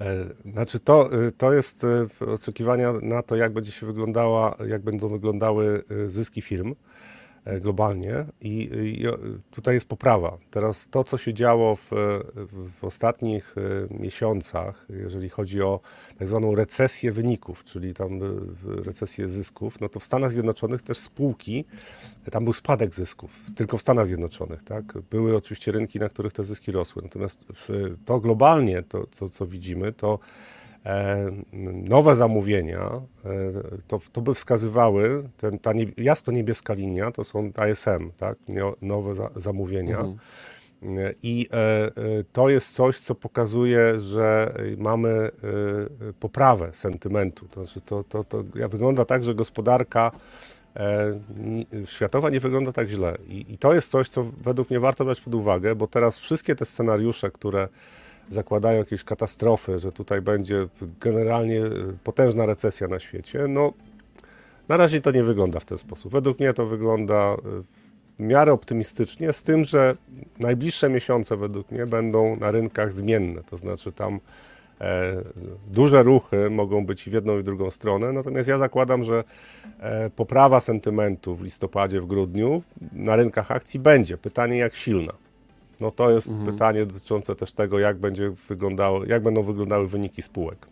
[0.00, 4.82] E, znaczy to, y, to jest y, oczekiwania na to, jak będzie się wyglądała, jak
[4.82, 6.74] będą wyglądały y, zyski firm.
[7.48, 8.70] E, globalnie i,
[9.50, 10.38] tutaj jest poprawa.
[10.50, 11.90] Teraz to, co się działo w,
[12.80, 15.80] w ostatnich e, miesiącach, jeżeli chodzi o
[16.18, 18.26] tak zwaną recesję wyników, czyli tam e,
[18.84, 21.64] recesję zysków, no to w Stanach Zjednoczonych też spółki,
[22.30, 24.84] tam był spadek zysków, tylko w Stanach Zjednoczonych, tak?
[25.10, 27.02] Były oczywiście rynki, na których te zyski rosły.
[27.02, 27.46] Natomiast
[28.04, 30.18] to globalnie, to, to co widzimy, to
[31.72, 33.30] nowe zamówienia, e,
[33.86, 38.38] to, to by wskazywały, ten, ta nie, jasno-niebieska linia to są ASM, tak?
[38.82, 39.98] nowe za, zamówienia.
[39.98, 40.18] Mhm.
[40.82, 41.48] E, I
[42.32, 45.30] to jest coś, co pokazuje, że mamy
[46.20, 47.46] poprawę sentymentu.
[47.48, 50.10] To znaczy, to, to, to wygląda tak, że gospodarka
[51.86, 53.18] światowa nie wygląda tak źle.
[53.28, 56.54] I, I to jest coś, co według mnie warto brać pod uwagę, bo teraz wszystkie
[56.54, 57.68] te scenariusze, które
[58.30, 60.68] zakładają jakieś katastrofy, że tutaj będzie
[61.00, 61.70] generalnie e,
[62.04, 63.72] potężna recesja na świecie, no
[64.68, 66.12] na razie to nie wygląda w ten sposób.
[66.12, 69.96] Według mnie to wygląda e, w miarę optymistycznie, z tym, że
[70.38, 74.20] najbliższe miesiące według mnie będą na rynkach zmienne, to znaczy tam
[74.80, 75.22] e,
[75.66, 79.24] duże ruchy mogą być w jedną i w drugą stronę, natomiast ja zakładam, że
[79.80, 82.62] e, poprawa sentymentu w listopadzie, w grudniu
[82.92, 84.18] na rynkach akcji będzie.
[84.18, 85.12] Pytanie jak silna.
[85.80, 86.52] No to jest mhm.
[86.52, 90.66] pytanie dotyczące też tego, jak, będzie wyglądało, jak będą wyglądały wyniki spółek.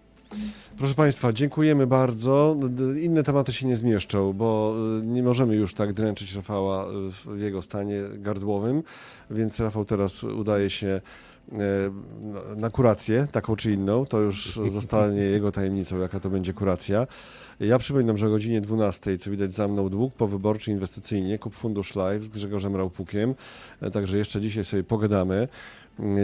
[0.79, 2.57] Proszę Państwa, dziękujemy bardzo.
[3.01, 7.63] Inne tematy się nie zmieszczą, bo y, nie możemy już tak dręczyć Rafała w jego
[7.63, 8.83] stanie gardłowym,
[9.31, 11.01] więc Rafał teraz udaje się
[12.57, 17.07] na kurację, taką czy inną, to już zostanie jego tajemnicą, jaka to będzie kuracja.
[17.61, 21.95] Ja przypominam, że o godzinie 12, co widać za mną, dług powyborczy inwestycyjnie, kup fundusz
[21.95, 23.35] live z Grzegorzem Raupukiem,
[23.81, 25.49] e, także jeszcze dzisiaj sobie pogadamy.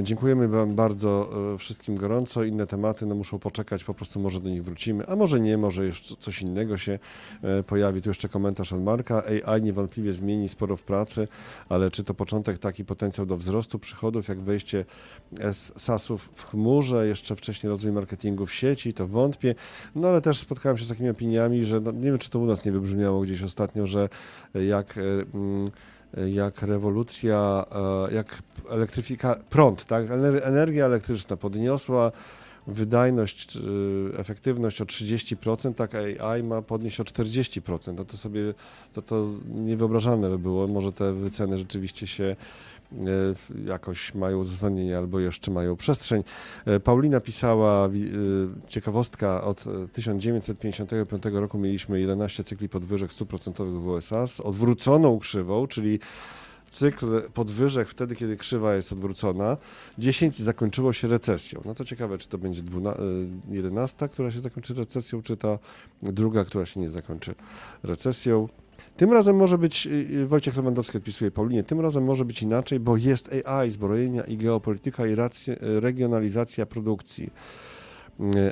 [0.03, 2.45] Dziękujemy Wam bardzo e, wszystkim gorąco.
[2.45, 5.87] Inne tematy no, muszą poczekać, po prostu może do nich wrócimy, a może nie, może
[5.87, 6.99] już coś innego się
[7.43, 8.03] e, pojawi.
[8.03, 9.23] Tu jeszcze komentarz od Marka.
[9.47, 11.29] AI niewątpliwie zmieni sporo w pracy,
[11.69, 14.85] ale czy to początek taki potencjał do wzrostu przychodów, jak wejście
[15.77, 19.55] SAS-ów w chmurze, jeszcze wcześniej rozwój marketingu w sieci, to wątpię.
[19.95, 22.47] No ale też spotkałem się z takimi opiniami, że no, nie wiem, czy to u
[22.47, 24.09] nas nie wybrzmiało gdzieś ostatnio, że
[24.55, 24.99] jak.
[25.35, 25.71] Mm,
[26.33, 27.65] jak rewolucja,
[28.09, 30.07] e, jak elektryfika, prąd, tak?
[30.43, 32.13] energia elektryczna podniosła
[32.67, 33.59] wydajność,
[34.17, 37.95] efektywność o 30%, tak AI ma podnieść o 40%.
[37.95, 38.55] No to sobie,
[38.93, 40.69] to, to niewyobrażalne by było.
[40.69, 42.37] Może te wyceny rzeczywiście się
[43.67, 46.23] jakoś mają uzasadnienie albo jeszcze mają przestrzeń.
[46.65, 47.91] E, Paulina pisała, e,
[48.69, 55.99] ciekawostka, od 1955 roku mieliśmy 11 cykli podwyżek 100% w USA z odwróconą krzywą, czyli
[56.73, 59.57] cykl podwyżek wtedy, kiedy krzywa jest odwrócona.
[59.99, 61.63] 10 zakończyło się recesją.
[61.65, 62.63] No to ciekawe, czy to będzie
[63.51, 65.59] 11, która się zakończy recesją, czy ta
[66.03, 67.35] druga, która się nie zakończy
[67.83, 68.49] recesją.
[68.97, 72.81] Tym razem może być, y, y, Wojciech Lewandowski odpisuje Paulinie, tym razem może być inaczej,
[72.81, 77.31] bo jest AI, zbrojenia i geopolityka i racje, regionalizacja produkcji.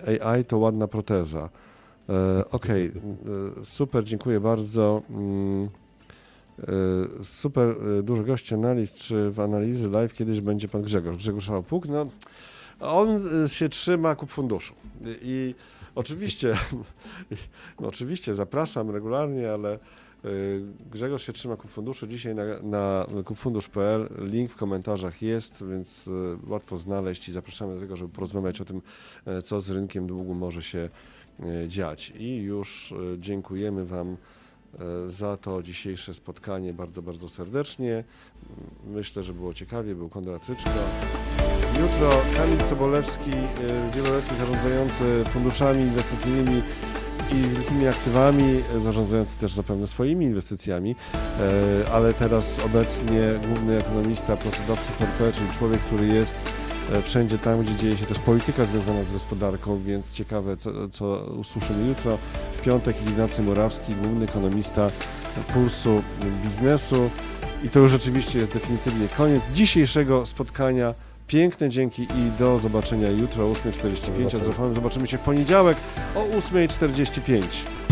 [0.08, 1.48] Y, AI to ładna proteza.
[2.08, 3.64] E, okej, okay.
[3.64, 5.02] super, dziękuję bardzo.
[5.10, 5.68] Mm,
[7.22, 11.16] super, dużo gości analiz, czy w analizy live kiedyś będzie pan Grzegorz.
[11.16, 11.88] Grzegorz Szałpuk?
[11.88, 12.06] No,
[12.80, 14.74] On y, się trzyma kup funduszu.
[15.22, 15.54] I,
[15.94, 16.54] oczywiście,
[17.80, 19.78] no oczywiście zapraszam regularnie, ale y,
[20.90, 22.06] Grzegorz się trzyma kup funduszu.
[22.06, 23.06] Dzisiaj na, na
[24.18, 26.10] link w komentarzach jest, więc y,
[26.46, 28.82] łatwo znaleźć i zapraszamy do tego, żeby porozmawiać o tym,
[29.26, 30.88] e, co z rynkiem długu może się
[31.68, 32.12] dziać.
[32.18, 34.16] I już dziękujemy Wam
[35.08, 38.04] za to dzisiejsze spotkanie bardzo, bardzo serdecznie.
[38.86, 40.70] Myślę, że było ciekawie, był Konrad Ryczko.
[41.80, 43.30] Jutro Kamil Sobolewski,
[43.94, 46.62] wieloletni zarządzający funduszami inwestycyjnymi
[47.32, 50.96] i wielkimi aktywami, zarządzający też zapewne swoimi inwestycjami,
[51.84, 56.36] e, ale teraz obecnie główny ekonomista, pracodawca FRP, czyli człowiek, który jest
[56.92, 61.24] e, wszędzie tam, gdzie dzieje się też polityka związana z gospodarką, więc ciekawe, co, co
[61.24, 62.18] usłyszymy jutro.
[62.56, 64.90] W piątek Ignacy Morawski, główny ekonomista
[65.54, 66.02] Pulsu
[66.42, 67.10] Biznesu.
[67.64, 70.94] I to już rzeczywiście jest definitywnie koniec dzisiejszego spotkania.
[71.30, 74.36] Piękne dzięki i do zobaczenia jutro o 8.45.
[74.40, 75.78] A z Rafałem zobaczymy się w poniedziałek
[76.14, 77.89] o 8.45.